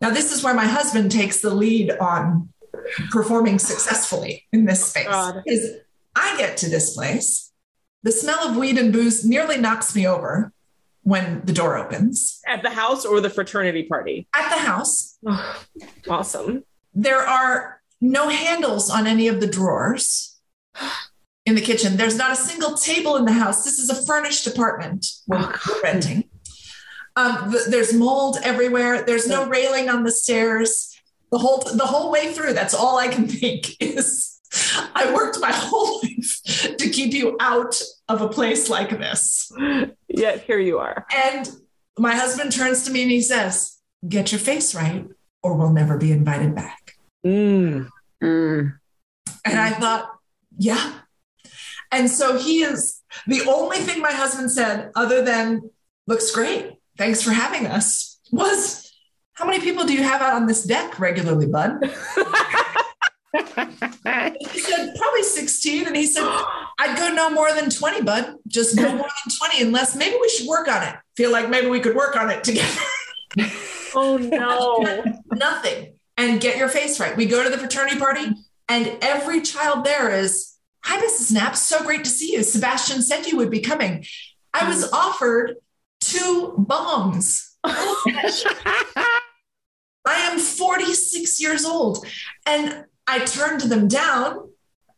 [0.02, 2.50] Now, this is where my husband takes the lead on
[3.10, 5.08] performing successfully in this space.
[5.48, 5.78] Is
[6.16, 7.52] I get to this place
[8.04, 10.54] the smell of weed and booze nearly knocks me over
[11.08, 12.42] when the door opens.
[12.46, 14.28] At the house or the fraternity party?
[14.36, 15.18] At the house.
[15.26, 15.64] Oh,
[16.10, 16.66] awesome.
[16.94, 20.38] There are no handles on any of the drawers
[21.46, 21.96] in the kitchen.
[21.96, 23.64] There's not a single table in the house.
[23.64, 26.26] This is a furnished apartment we're, oh, renting.
[27.16, 29.04] Um, th- there's mold everywhere.
[29.04, 30.94] There's no railing on the stairs.
[31.32, 32.52] The whole the whole way through.
[32.52, 34.42] That's all I can think is
[34.94, 36.42] I worked my whole life
[36.78, 39.50] to keep you out of a place like this.
[40.22, 41.06] Yet here you are.
[41.16, 41.50] And
[41.98, 43.78] my husband turns to me and he says,
[44.08, 45.08] Get your face right,
[45.44, 46.98] or we'll never be invited back.
[47.26, 47.90] Mm.
[48.24, 48.78] Mm.
[49.46, 50.10] And I thought,
[50.58, 50.94] Yeah.
[51.92, 55.70] And so he is the only thing my husband said, other than,
[56.08, 56.74] Looks great.
[56.98, 58.92] Thanks for having us, was,
[59.34, 61.78] How many people do you have out on this deck regularly, bud?
[63.34, 65.88] he said, probably 16.
[65.88, 66.24] And he said,
[66.80, 68.36] I'd go no more than 20, bud.
[68.48, 70.96] Just no more than 20, unless maybe we should work on it.
[71.16, 72.82] Feel like maybe we could work on it together.
[73.96, 75.04] oh, no.
[75.34, 75.94] Nothing.
[76.18, 77.18] And get your face right.
[77.18, 78.28] We go to the fraternity party,
[78.70, 81.34] and every child there is, Hi, Mrs.
[81.34, 81.56] Knapp.
[81.58, 82.44] So great to see you.
[82.44, 84.06] Sebastian said you would be coming.
[84.54, 84.94] I was mm.
[84.94, 85.56] offered
[86.00, 87.56] two bongs.
[87.66, 89.20] I
[90.06, 92.06] am 46 years old.
[92.46, 94.50] And I turned them down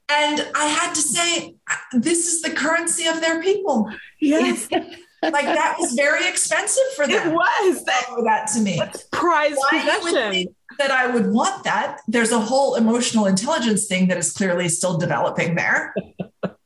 [0.09, 1.55] and I had to say,
[1.93, 3.91] this is the currency of their people.
[4.19, 4.67] Yes.
[5.23, 7.27] like that was very expensive for them.
[7.27, 8.81] It was that, that to me.
[9.11, 10.55] Prize possession.
[10.77, 12.01] That I would want that.
[12.07, 15.93] There's a whole emotional intelligence thing that is clearly still developing there.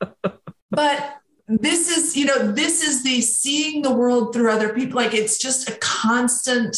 [0.70, 1.16] but
[1.48, 4.96] this is, you know, this is the seeing the world through other people.
[4.96, 6.76] Like it's just a constant,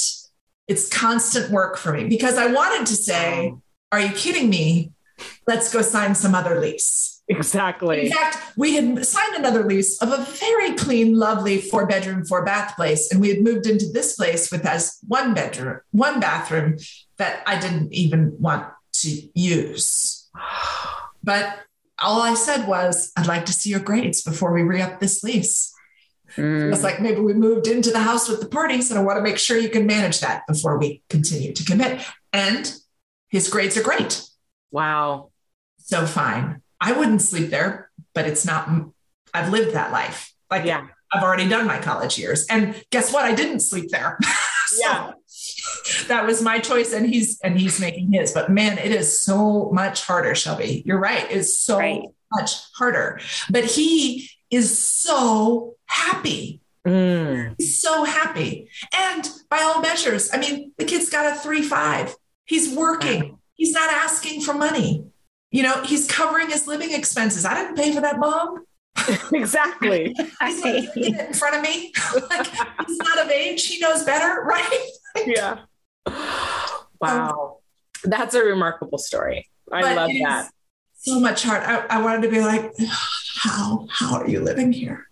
[0.67, 3.53] it's constant work for me because I wanted to say,
[3.93, 4.93] are you kidding me?
[5.47, 7.23] Let's go sign some other lease.
[7.29, 8.07] Exactly.
[8.07, 12.45] In fact, we had signed another lease of a very clean, lovely four bedroom, four
[12.45, 13.11] bath place.
[13.11, 16.79] And we had moved into this place with as one bedroom, one bathroom
[17.17, 20.29] that I didn't even want to use.
[21.23, 21.59] But
[21.99, 25.25] all I said was, I'd like to see your grades before we re up this
[25.25, 25.73] lease.
[26.37, 26.73] Mm.
[26.73, 29.23] It's like maybe we moved into the house with the parties, and I want to
[29.23, 32.05] make sure you can manage that before we continue to commit.
[32.33, 32.73] And
[33.29, 34.23] his grades are great.
[34.71, 35.31] Wow.
[35.87, 36.63] So fine.
[36.81, 38.69] I wouldn't sleep there, but it's not,
[39.33, 40.35] I've lived that life.
[40.51, 40.89] Like, yeah.
[41.13, 42.45] I've already done my college years.
[42.51, 43.25] And guess what?
[43.25, 44.19] I didn't sleep there.
[44.67, 45.13] so yeah.
[46.09, 46.93] That was my choice.
[46.93, 48.33] And he's, and he's making his.
[48.33, 50.83] But man, it is so much harder, Shelby.
[50.85, 51.31] You're right.
[51.31, 52.03] It's so right.
[52.33, 53.21] much harder.
[53.49, 56.61] But he is so happy.
[56.85, 57.55] Mm.
[57.59, 58.69] He's so happy.
[58.93, 62.15] And by all measures, I mean, the kid's got a three five.
[62.45, 63.39] He's working.
[63.55, 65.05] He's not asking for money.
[65.57, 67.47] You know, he's covering his living expenses.
[67.47, 68.67] I didn't pay for that, mom.
[69.33, 70.15] exactly.
[70.43, 70.75] he's not
[71.29, 71.95] in front of me.
[72.29, 72.47] like,
[72.87, 73.67] he's not of age.
[73.67, 74.89] He knows better, right?
[75.25, 75.61] yeah.
[77.01, 77.31] Wow.
[78.05, 79.49] Um, That's a remarkable story.
[79.73, 80.51] I love that.
[80.99, 81.63] So much heart.
[81.63, 82.71] I, I wanted to be like,
[83.37, 85.09] how how are you living here?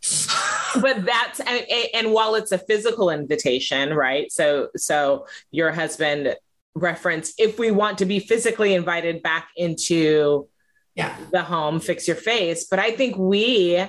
[0.81, 4.31] but that's and, and while it's a physical invitation, right?
[4.31, 6.37] So so your husband
[6.75, 10.49] reference if we want to be physically invited back into
[10.95, 11.17] yeah.
[11.33, 12.67] the home, fix your face.
[12.69, 13.85] But I think we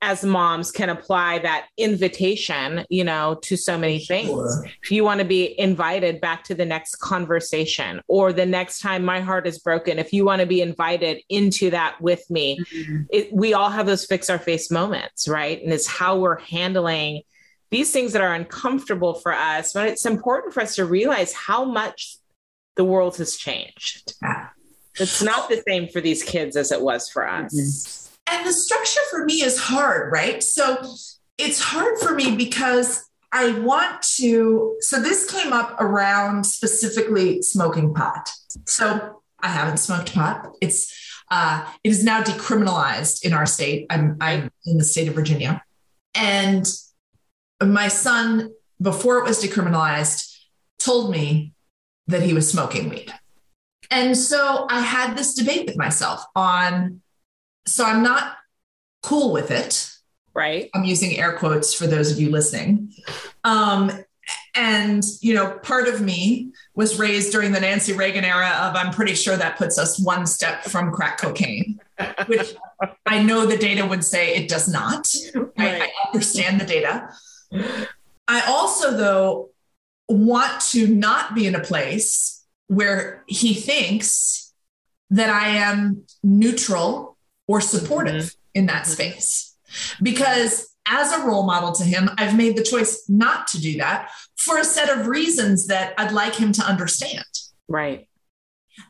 [0.00, 4.28] as moms can apply that invitation, you know, to so many things.
[4.28, 4.66] Sure.
[4.82, 9.04] If you want to be invited back to the next conversation or the next time
[9.04, 13.02] my heart is broken, if you want to be invited into that with me, mm-hmm.
[13.10, 15.60] it, we all have those fix our face moments, right?
[15.60, 17.22] And it's how we're handling
[17.70, 21.64] these things that are uncomfortable for us, but it's important for us to realize how
[21.64, 22.16] much
[22.76, 24.14] the world has changed.
[24.98, 27.54] It's not the same for these kids as it was for us.
[27.54, 28.36] Mm-hmm.
[28.36, 30.42] And the structure for me is hard, right?
[30.42, 30.82] So
[31.38, 34.76] it's hard for me because I want to.
[34.80, 38.30] So this came up around specifically smoking pot.
[38.66, 40.48] So I haven't smoked pot.
[40.60, 40.94] It's
[41.30, 43.86] uh, it is now decriminalized in our state.
[43.90, 45.62] I'm I'm in the state of Virginia,
[46.14, 46.66] and
[47.64, 50.38] my son, before it was decriminalized,
[50.78, 51.52] told me
[52.06, 53.12] that he was smoking weed.
[53.90, 57.00] And so I had this debate with myself on,
[57.66, 58.36] so I'm not
[59.02, 59.90] cool with it.
[60.34, 60.70] Right.
[60.74, 62.92] I'm using air quotes for those of you listening.
[63.44, 63.90] Um,
[64.54, 68.92] and, you know, part of me was raised during the Nancy Reagan era of I'm
[68.92, 71.80] pretty sure that puts us one step from crack cocaine,
[72.26, 72.54] which
[73.06, 75.08] I know the data would say it does not.
[75.34, 75.52] Right.
[75.56, 77.08] I, I understand the data.
[77.52, 79.50] I also, though,
[80.08, 84.52] want to not be in a place where he thinks
[85.10, 88.40] that I am neutral or supportive mm-hmm.
[88.54, 88.92] in that mm-hmm.
[88.92, 89.56] space.
[90.02, 94.10] Because as a role model to him, I've made the choice not to do that
[94.36, 97.24] for a set of reasons that I'd like him to understand.
[97.68, 98.08] Right.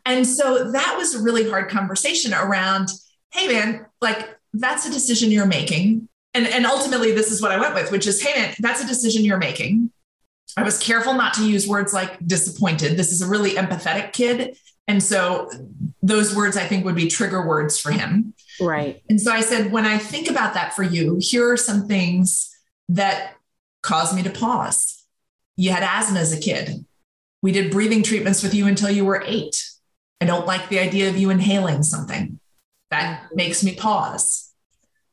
[0.05, 2.91] And so that was a really hard conversation around
[3.31, 7.59] hey, man, like that's a decision you're making and and ultimately this is what I
[7.59, 9.91] went with, which is, hey man, that's a decision you're making.
[10.57, 12.97] I was careful not to use words like disappointed.
[12.97, 14.57] This is a really empathetic kid.
[14.87, 15.51] And so
[16.03, 18.35] those words I think would be trigger words for him.
[18.61, 19.03] Right.
[19.09, 22.51] And so I said, when I think about that for you, here are some things
[22.89, 23.35] that
[23.83, 25.05] caused me to pause.
[25.57, 26.85] You had asthma as a kid.
[27.43, 29.65] We did breathing treatments with you until you were eight.
[30.21, 32.41] I don't like the idea of you inhaling something.
[32.91, 34.53] That makes me pause.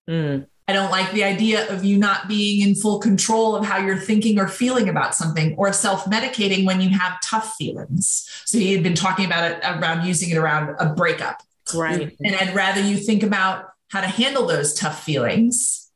[0.10, 0.48] Mm.
[0.68, 3.98] I don't like the idea of you not being in full control of how you're
[3.98, 8.28] thinking or feeling about something or self medicating when you have tough feelings.
[8.46, 11.44] So he had been talking about it around using it around a breakup.
[11.74, 12.16] Right.
[12.24, 15.92] And I'd rather you think about how to handle those tough feelings.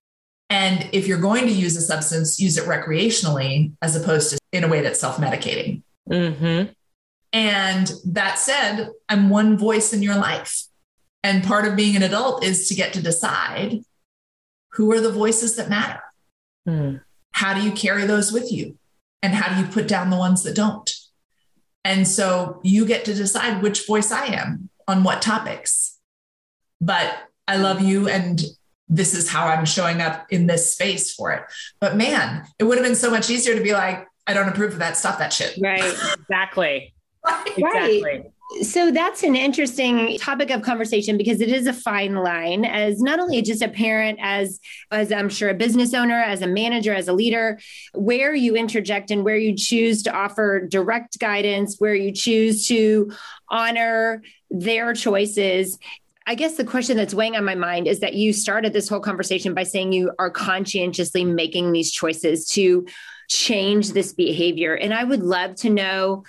[0.51, 4.63] And if you're going to use a substance, use it recreationally as opposed to in
[4.63, 5.81] a way that's self medicating.
[6.09, 6.71] Mm-hmm.
[7.33, 10.63] And that said, I'm one voice in your life.
[11.23, 13.79] And part of being an adult is to get to decide
[14.73, 16.01] who are the voices that matter?
[16.67, 17.01] Mm.
[17.31, 18.77] How do you carry those with you?
[19.21, 20.89] And how do you put down the ones that don't?
[21.83, 25.97] And so you get to decide which voice I am on what topics.
[26.81, 27.17] But
[27.47, 28.41] I love you and
[28.87, 31.43] this is how I'm showing up in this space for it.
[31.79, 34.73] But man, it would have been so much easier to be like, I don't approve
[34.73, 34.97] of that.
[34.97, 35.57] Stop that shit.
[35.61, 35.81] Right.
[36.29, 36.93] Exactly.
[37.25, 37.57] right.
[37.57, 42.99] Exactly so that's an interesting topic of conversation because it is a fine line as
[42.99, 44.59] not only just a parent as
[44.91, 47.59] as i'm sure a business owner as a manager as a leader
[47.93, 53.11] where you interject and where you choose to offer direct guidance where you choose to
[53.49, 55.77] honor their choices
[56.27, 58.99] I guess the question that's weighing on my mind is that you started this whole
[58.99, 62.85] conversation by saying you are conscientiously making these choices to
[63.29, 64.75] change this behavior.
[64.75, 66.23] And I would love to know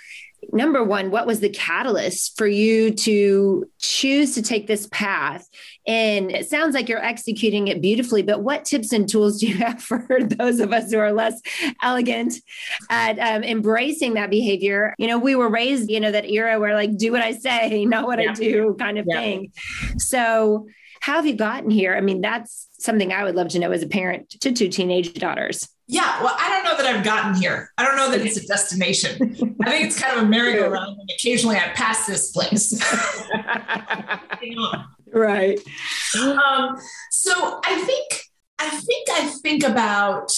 [0.51, 5.47] number one, what was the catalyst for you to choose to take this path?
[5.87, 9.57] And it sounds like you're executing it beautifully, but what tips and tools do you
[9.57, 11.39] have for those of us who are less
[11.81, 12.35] elegant
[12.89, 14.95] at um, embracing that behavior?
[14.97, 17.85] You know, we were raised, you know, that era where like, do what I say,
[17.91, 18.31] not what yeah.
[18.31, 19.19] I do kind of yeah.
[19.19, 19.51] thing.
[19.97, 20.67] So,
[21.01, 21.95] how have you gotten here?
[21.95, 25.15] I mean, that's something I would love to know as a parent to two teenage
[25.15, 25.67] daughters.
[25.91, 27.69] Yeah, well, I don't know that I've gotten here.
[27.77, 29.35] I don't know that it's a destination.
[29.65, 32.73] I think it's kind of a merry-go-round, and occasionally I pass this place.
[35.13, 35.59] right.
[36.19, 36.77] Um,
[37.11, 38.23] so I think
[38.59, 40.31] I think I think about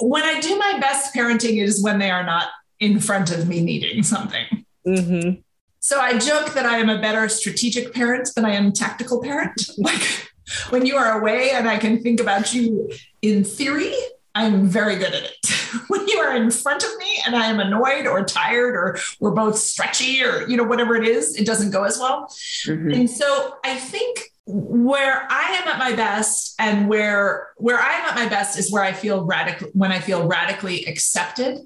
[0.00, 2.48] when I do my best parenting is when they are not
[2.80, 4.44] in front of me needing something.
[4.86, 5.40] Mm-hmm.
[5.80, 9.22] So I joke that I am a better strategic parent than I am a tactical
[9.22, 9.60] parent.
[9.78, 10.28] Like
[10.70, 12.90] when you are away and I can think about you
[13.22, 13.94] in theory,
[14.34, 15.36] I'm very good at it.
[15.88, 19.32] when you are in front of me and I am annoyed or tired or we're
[19.32, 22.26] both stretchy or you know whatever it is, it doesn't go as well.
[22.66, 22.90] Mm-hmm.
[22.92, 28.08] And so I think where I am at my best and where where I am
[28.08, 31.58] at my best is where I feel radical when I feel radically accepted,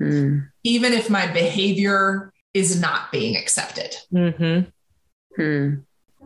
[0.00, 0.46] mm.
[0.64, 3.94] even if my behavior is not being accepted.
[4.12, 4.70] Mm-hmm.
[5.36, 5.74] Hmm.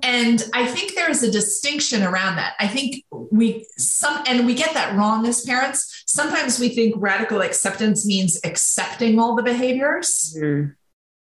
[0.02, 2.54] And I think there is a distinction around that.
[2.60, 6.04] I think we some and we get that wrong as parents.
[6.06, 10.36] Sometimes we think radical acceptance means accepting all the behaviors.
[10.38, 10.74] Mm.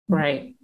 [0.08, 0.56] Right.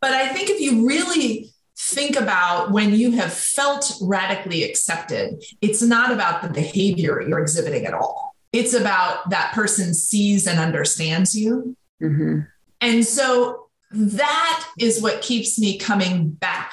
[0.00, 5.82] But I think if you really think about when you have felt radically accepted, it's
[5.82, 8.34] not about the behavior you're exhibiting at all.
[8.52, 11.76] It's about that person sees and understands you.
[12.02, 12.40] Mm-hmm.
[12.80, 16.72] And so that is what keeps me coming back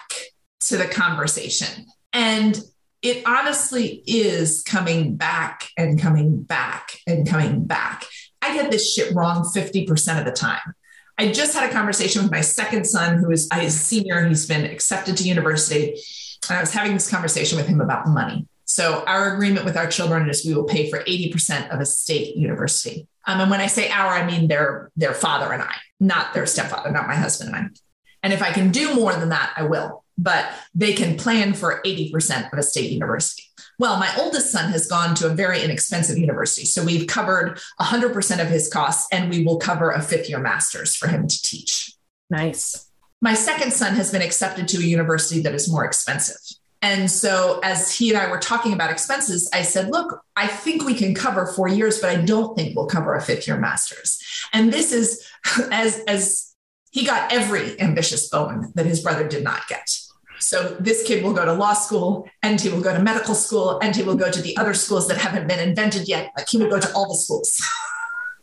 [0.61, 1.85] to the conversation.
[2.13, 2.59] And
[3.01, 8.05] it honestly is coming back and coming back and coming back.
[8.41, 10.75] I get this shit wrong 50% of the time.
[11.17, 14.25] I just had a conversation with my second son, who is a senior.
[14.27, 16.01] He's been accepted to university.
[16.49, 18.47] And I was having this conversation with him about money.
[18.63, 22.37] So, our agreement with our children is we will pay for 80% of a state
[22.37, 23.07] university.
[23.25, 26.45] Um, and when I say our, I mean their, their father and I, not their
[26.45, 27.69] stepfather, not my husband and I.
[28.23, 31.81] And if I can do more than that, I will but they can plan for
[31.85, 33.43] 80% of a state university.
[33.79, 36.65] Well, my oldest son has gone to a very inexpensive university.
[36.65, 40.95] So we've covered 100% of his costs and we will cover a fifth year master's
[40.95, 41.93] for him to teach.
[42.29, 42.89] Nice.
[43.21, 46.37] My second son has been accepted to a university that is more expensive.
[46.81, 50.85] And so, as he and I were talking about expenses, I said, Look, I think
[50.85, 54.21] we can cover four years, but I don't think we'll cover a fifth year master's.
[54.53, 55.27] And this is
[55.71, 56.55] as, as
[56.91, 59.89] he got every ambitious bone that his brother did not get.
[60.39, 63.79] So this kid will go to law school and he will go to medical school
[63.81, 66.31] and he will go to the other schools that haven't been invented yet.
[66.37, 67.61] Like he will go to all the schools.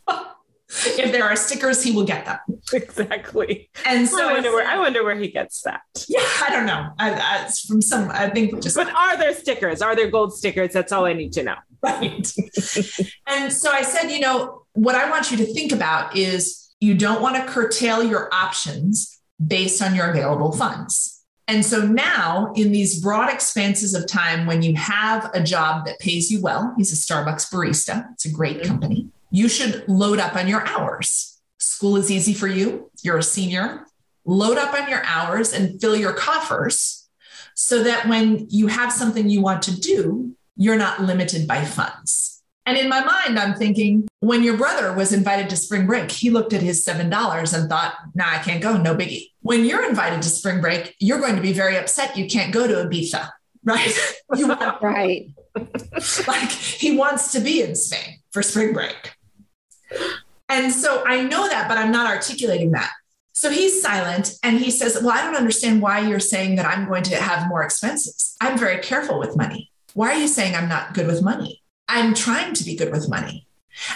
[0.69, 2.37] if there are stickers, he will get them.
[2.73, 3.69] Exactly.
[3.85, 5.81] And so I wonder where I wonder where he gets that.
[6.07, 6.89] Yeah, I don't know.
[6.99, 8.09] I, I, it's from some.
[8.11, 8.75] I think just.
[8.75, 9.81] But are there stickers?
[9.81, 10.73] Are there gold stickers?
[10.73, 11.55] That's all I need to know.
[11.83, 12.33] Right.
[13.27, 16.95] and so I said, you know, what I want you to think about is you
[16.95, 21.16] don't want to curtail your options based on your available funds.
[21.47, 25.99] And so now, in these broad expanses of time, when you have a job that
[25.99, 28.67] pays you well, he's a Starbucks barista, it's a great mm-hmm.
[28.67, 31.39] company, you should load up on your hours.
[31.57, 33.85] School is easy for you, you're a senior.
[34.25, 37.07] Load up on your hours and fill your coffers
[37.53, 42.36] so that when you have something you want to do, you're not limited by funds.
[42.67, 46.29] And in my mind, I'm thinking when your brother was invited to spring break, he
[46.29, 49.31] looked at his $7 and thought, nah, I can't go, no biggie.
[49.39, 52.67] When you're invited to spring break, you're going to be very upset you can't go
[52.67, 53.29] to Ibiza,
[53.63, 53.97] right?
[54.35, 55.29] You want, right.
[56.27, 59.13] like he wants to be in Spain for spring break.
[60.49, 62.91] And so I know that, but I'm not articulating that.
[63.31, 66.85] So he's silent and he says, Well, I don't understand why you're saying that I'm
[66.85, 68.35] going to have more expenses.
[68.41, 69.71] I'm very careful with money.
[69.93, 71.61] Why are you saying I'm not good with money?
[71.87, 73.47] I'm trying to be good with money.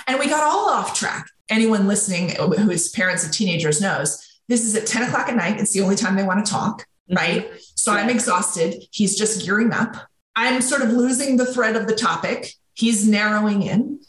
[0.08, 1.28] And we got all off track.
[1.50, 5.60] Anyone listening who is parents of teenagers knows this is at 10 o'clock at night.
[5.60, 7.16] It's the only time they want to talk, mm-hmm.
[7.16, 7.52] right?
[7.76, 7.92] So.
[7.92, 8.84] I'm exhausted.
[8.92, 9.96] He's just gearing up.
[10.36, 12.54] I'm sort of losing the thread of the topic.
[12.74, 14.00] He's narrowing in,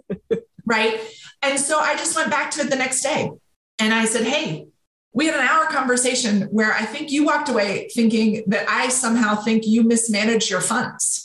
[0.66, 1.00] right?
[1.42, 3.30] And so I just went back to it the next day
[3.78, 4.66] and I said, Hey,
[5.12, 9.36] we had an hour conversation where I think you walked away thinking that I somehow
[9.36, 11.19] think you mismanage your funds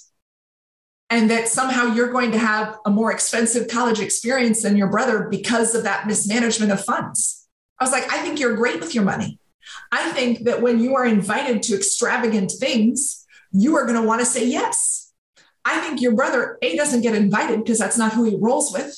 [1.09, 5.27] and that somehow you're going to have a more expensive college experience than your brother
[5.29, 7.47] because of that mismanagement of funds.
[7.79, 9.39] I was like, I think you're great with your money.
[9.91, 14.21] I think that when you are invited to extravagant things, you are going to want
[14.21, 15.13] to say yes.
[15.63, 18.95] I think your brother, A, doesn't get invited because that's not who he rolls with.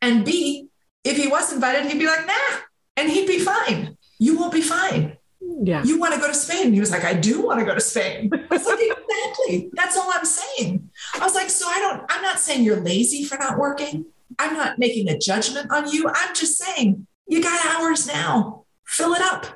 [0.00, 0.68] And B,
[1.04, 2.58] if he was invited, he'd be like, nah,
[2.96, 3.96] and he'd be fine.
[4.18, 5.16] You won't be fine.
[5.64, 5.84] Yeah.
[5.84, 6.72] You want to go to Spain?
[6.72, 8.30] He was like, I do want to go to Spain.
[8.32, 9.70] I was like, exactly.
[9.74, 10.90] That's all I'm saying.
[11.14, 14.06] I was like, so I don't, I'm not saying you're lazy for not working.
[14.38, 16.08] I'm not making a judgment on you.
[16.08, 18.64] I'm just saying you got hours now.
[18.86, 19.46] Fill it up.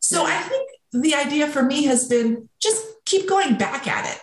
[0.00, 4.20] So I think the idea for me has been just keep going back at it.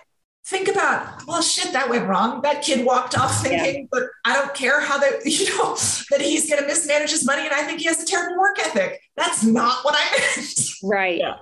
[0.52, 2.42] Think about, well, shit, that went wrong.
[2.42, 3.88] That kid walked off thinking, yeah.
[3.90, 5.76] but I don't care how that, you know,
[6.10, 8.60] that he's going to mismanage his money and I think he has a terrible work
[8.60, 9.00] ethic.
[9.16, 10.70] That's not what I meant.
[10.84, 11.20] Right.
[11.20, 11.38] Yeah.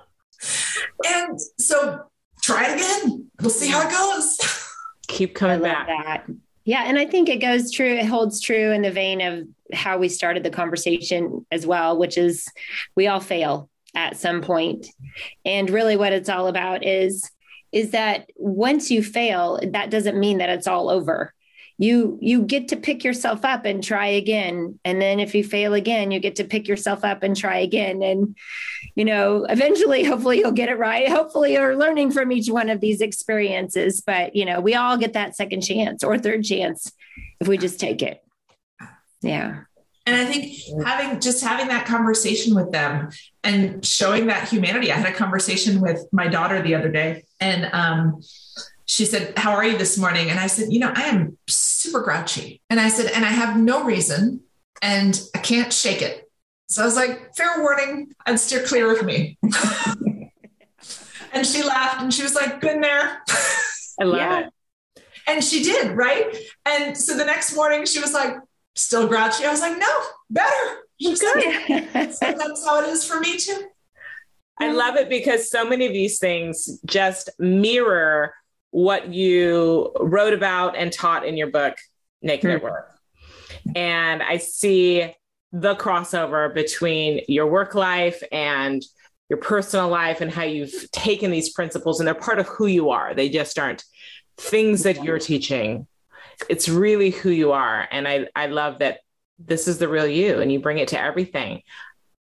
[1.08, 2.04] And so
[2.40, 3.28] try it again.
[3.40, 4.38] We'll see how it goes.
[5.08, 5.88] Keep coming back.
[5.88, 6.26] That.
[6.64, 6.84] Yeah.
[6.86, 10.08] And I think it goes true, it holds true in the vein of how we
[10.08, 12.46] started the conversation as well, which is
[12.94, 14.44] we all fail at some.
[15.44, 17.28] And really what it's all about is
[17.72, 21.34] is that once you fail, that doesn't mean that it's all over.
[21.78, 24.78] You you get to pick yourself up and try again.
[24.84, 28.02] And then if you fail again, you get to pick yourself up and try again.
[28.02, 28.36] And
[28.96, 31.08] you know, eventually, hopefully you'll get it right.
[31.08, 34.02] Hopefully you're learning from each one of these experiences.
[34.04, 36.92] But you know, we all get that second chance or third chance
[37.40, 38.22] if we just take it.
[39.22, 39.62] Yeah.
[40.10, 43.10] And I think having just having that conversation with them
[43.44, 44.90] and showing that humanity.
[44.90, 48.20] I had a conversation with my daughter the other day, and um,
[48.86, 50.28] she said, How are you this morning?
[50.28, 52.60] And I said, You know, I am super grouchy.
[52.68, 54.40] And I said, And I have no reason,
[54.82, 56.28] and I can't shake it.
[56.68, 59.38] So I was like, Fair warning, I'd steer clear of me.
[61.32, 63.22] and she laughed and she was like, Been there.
[64.00, 64.48] I love yeah.
[64.96, 65.04] it.
[65.28, 66.36] And she did, right?
[66.66, 68.34] And so the next morning she was like,
[68.74, 69.44] still grouchy.
[69.44, 70.80] I was like, no, better.
[70.98, 71.42] You good.
[72.12, 73.68] so that's how it is for me too.
[74.58, 78.34] I love it because so many of these things just mirror
[78.70, 81.74] what you wrote about and taught in your book,
[82.20, 82.56] Naked mm-hmm.
[82.56, 82.94] at Work.
[83.74, 85.14] And I see
[85.52, 88.84] the crossover between your work life and
[89.28, 92.90] your personal life and how you've taken these principles and they're part of who you
[92.90, 93.14] are.
[93.14, 93.84] They just aren't
[94.36, 95.86] things that you're teaching
[96.48, 97.86] it's really who you are.
[97.90, 99.00] And I, I love that
[99.38, 101.62] this is the real you and you bring it to everything.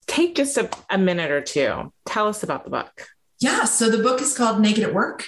[0.07, 1.91] Take just a, a minute or two.
[2.05, 3.07] Tell us about the book.
[3.39, 3.65] Yeah.
[3.65, 5.25] So the book is called Naked at Work.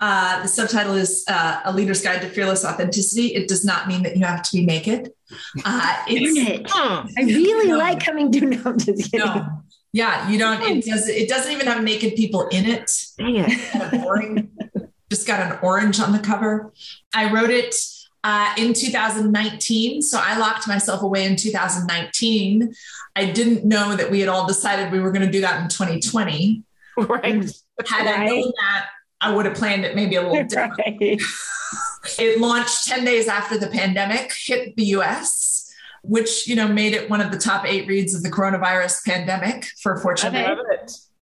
[0.00, 3.34] Uh, the subtitle is uh, A Leader's Guide to Fearless Authenticity.
[3.34, 5.12] It does not mean that you have to be naked.
[5.64, 6.70] Uh, it.
[6.74, 7.78] I really no.
[7.78, 9.26] like coming to no, I'm just kidding.
[9.26, 9.62] No.
[9.92, 10.60] Yeah, you don't.
[10.62, 11.06] It does.
[11.06, 12.90] It doesn't even have naked people in it.
[13.18, 13.70] Dang it!
[13.70, 14.50] Kind of boring.
[15.10, 16.72] just got an orange on the cover.
[17.14, 17.74] I wrote it
[18.24, 20.02] uh, in 2019.
[20.02, 22.72] So I locked myself away in 2019.
[23.16, 25.68] I didn't know that we had all decided we were going to do that in
[25.68, 26.62] 2020.
[26.94, 27.50] Right.
[27.86, 28.18] Had right.
[28.18, 28.88] I known that,
[29.22, 30.74] I would have planned it maybe a little different.
[30.78, 31.18] Right.
[32.18, 37.08] it launched 10 days after the pandemic hit the US, which, you know, made it
[37.08, 40.36] one of the top eight reads of the coronavirus pandemic for Fortune.
[40.36, 40.54] Okay.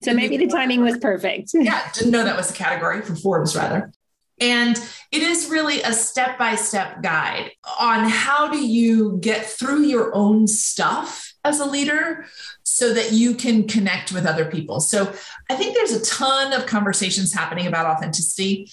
[0.03, 1.51] So maybe the timing was perfect.
[1.53, 3.91] yeah, didn't know that was a category for Forbes, rather.
[4.39, 4.76] And
[5.11, 10.14] it is really a step by step guide on how do you get through your
[10.14, 12.26] own stuff as a leader
[12.64, 14.80] so that you can connect with other people.
[14.80, 15.12] So
[15.49, 18.70] I think there's a ton of conversations happening about authenticity.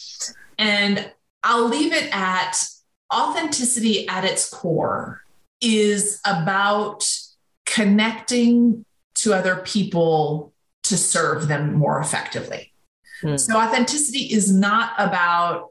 [0.57, 1.11] And
[1.43, 2.57] I'll leave it at
[3.14, 5.22] authenticity at its core
[5.61, 7.09] is about
[7.66, 8.86] connecting
[9.16, 10.53] to other people
[10.84, 12.73] to serve them more effectively.
[13.22, 13.38] Hmm.
[13.38, 15.70] So authenticity is not about,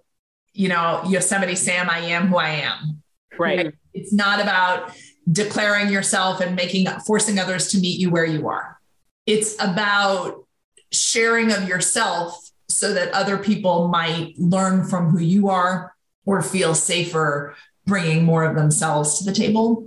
[0.53, 3.03] you know, Yosemite Sam, I am who I am.
[3.38, 3.74] Right.
[3.95, 4.93] It's not about
[5.30, 8.78] declaring yourself and making forcing others to meet you where you are.
[9.26, 10.45] It's about
[10.90, 16.74] sharing of yourself so that other people might learn from who you are or feel
[16.74, 17.55] safer
[17.86, 19.86] bringing more of themselves to the table.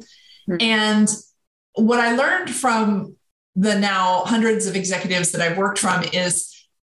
[0.50, 0.58] Mm-hmm.
[0.62, 1.10] And
[1.74, 3.16] what I learned from
[3.56, 6.55] the now hundreds of executives that I've worked from is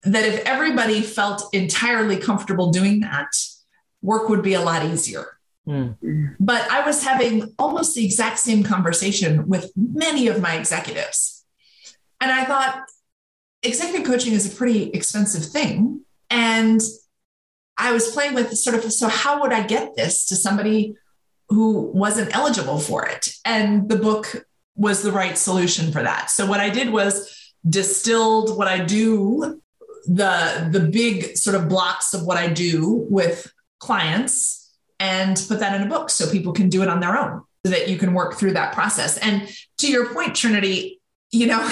[0.07, 3.29] that if everybody felt entirely comfortable doing that,
[4.03, 5.39] work would be a lot easier.
[5.69, 6.37] Mm.
[6.39, 11.45] But I was having almost the exact same conversation with many of my executives.
[12.21, 12.85] And I thought,
[13.63, 16.03] executive coaching is a pretty expensive thing.
[16.31, 16.81] And
[17.77, 20.95] I was playing with sort of, so how would I get this to somebody
[21.49, 23.29] who wasn't eligible for it?
[23.45, 24.47] And the book
[24.77, 26.31] was the right solution for that.
[26.31, 29.61] So what I did was distilled what I do
[30.09, 35.75] the the big sort of blocks of what I do with clients and put that
[35.79, 38.15] in a book so people can do it on their own so that you can
[38.15, 39.19] work through that process.
[39.19, 39.49] And
[39.79, 41.01] to your point, Trinity,
[41.31, 41.71] you know,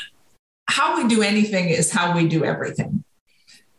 [0.68, 3.04] how we do anything is how we do everything.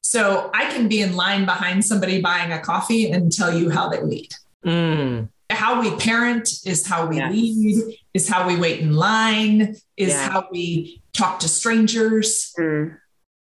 [0.02, 3.90] So I can be in line behind somebody buying a coffee and tell you how
[3.90, 4.32] they lead.
[4.66, 5.30] Mm.
[5.52, 7.32] How we parent is how we Yes.
[7.32, 10.30] lead, is how we wait in line, is Yeah.
[10.30, 12.54] how we talk to strangers.
[12.60, 12.98] Mm.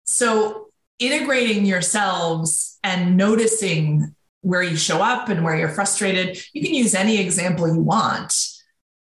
[0.08, 6.74] So integrating yourselves and noticing where you show up and where you're frustrated, you can
[6.74, 8.34] use any example you want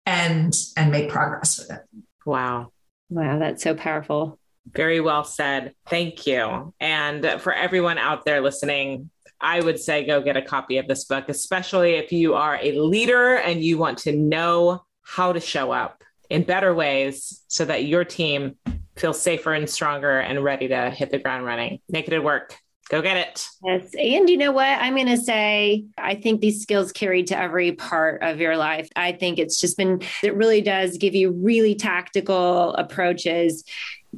[0.06, 1.82] and and make progress with it.
[2.26, 2.72] Wow.
[3.10, 4.40] Wow, that's so powerful.
[4.72, 5.74] Very well said.
[5.88, 6.74] Thank you.
[6.80, 11.06] And for everyone out there listening, I would say go get a copy of this
[11.06, 15.72] book, especially if you are a leader and you want to know how to show
[15.72, 18.56] up in better ways so that your team
[18.96, 21.80] feels safer and stronger and ready to hit the ground running.
[21.90, 22.58] Naked at work.
[22.90, 23.48] Go get it.
[23.64, 23.90] Yes.
[23.98, 24.68] And you know what?
[24.68, 28.90] I'm going to say, I think these skills carried to every part of your life.
[28.98, 33.64] I think it's just been, it really does give you really tactical approaches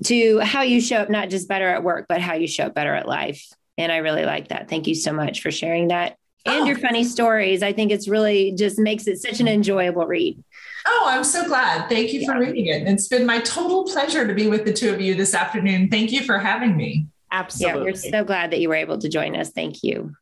[0.06, 2.74] to how you show up, not just better at work, but how you show up
[2.74, 3.48] better at life.
[3.78, 4.70] And I really like that.
[4.70, 6.18] Thank you so much for sharing that.
[6.46, 6.66] And Oh.
[6.66, 7.62] your funny stories.
[7.62, 10.44] I think it's really just makes it such an enjoyable read.
[10.86, 11.88] Oh, I'm so glad.
[11.90, 12.88] Thank you for reading it.
[12.88, 15.90] It's been my total pleasure to be with the two of you this afternoon.
[15.90, 17.08] Thank you for having me.
[17.32, 17.80] Absolutely.
[17.80, 19.50] Yeah, we're so glad that you were able to join us.
[19.52, 20.14] Thank you.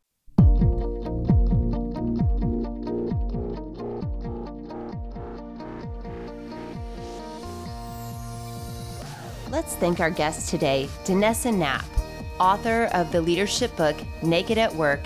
[9.50, 11.86] Let's thank our guest today, Danessa Knaupp,
[12.40, 15.02] author of the leadership book Naked at Work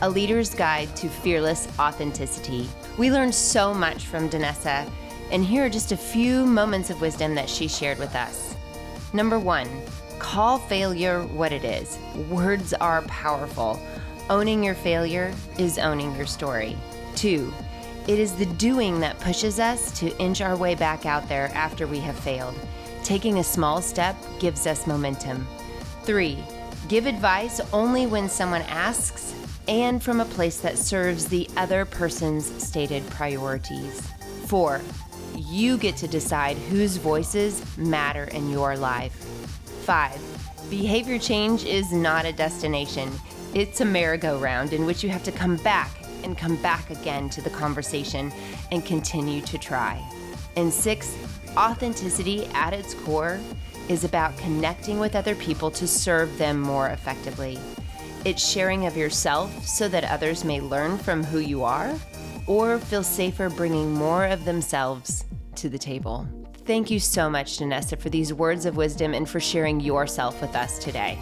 [0.00, 2.66] A Leader's Guide to Fearless Authenticity.
[2.96, 4.90] We learned so much from Danessa,
[5.30, 8.54] and here are just a few moments of wisdom that she shared with us.
[9.12, 9.68] Number one,
[10.18, 11.98] call failure what it is.
[12.28, 13.80] Words are powerful.
[14.28, 16.76] Owning your failure is owning your story.
[17.16, 17.52] Two,
[18.06, 21.86] it is the doing that pushes us to inch our way back out there after
[21.86, 22.54] we have failed.
[23.02, 25.46] Taking a small step gives us momentum.
[26.02, 26.38] Three,
[26.88, 29.34] give advice only when someone asks
[29.68, 34.08] and from a place that serves the other person's stated priorities.
[34.46, 34.80] Four,
[35.40, 39.12] you get to decide whose voices matter in your life.
[39.84, 40.20] Five,
[40.68, 43.10] behavior change is not a destination,
[43.54, 45.90] it's a merry-go-round in which you have to come back
[46.22, 48.32] and come back again to the conversation
[48.70, 50.00] and continue to try.
[50.56, 51.16] And six,
[51.56, 53.40] authenticity at its core
[53.88, 57.58] is about connecting with other people to serve them more effectively.
[58.24, 61.94] It's sharing of yourself so that others may learn from who you are
[62.46, 65.24] or feel safer bringing more of themselves
[65.56, 66.28] to the table.
[66.66, 70.54] Thank you so much, Danessa, for these words of wisdom and for sharing yourself with
[70.54, 71.18] us today.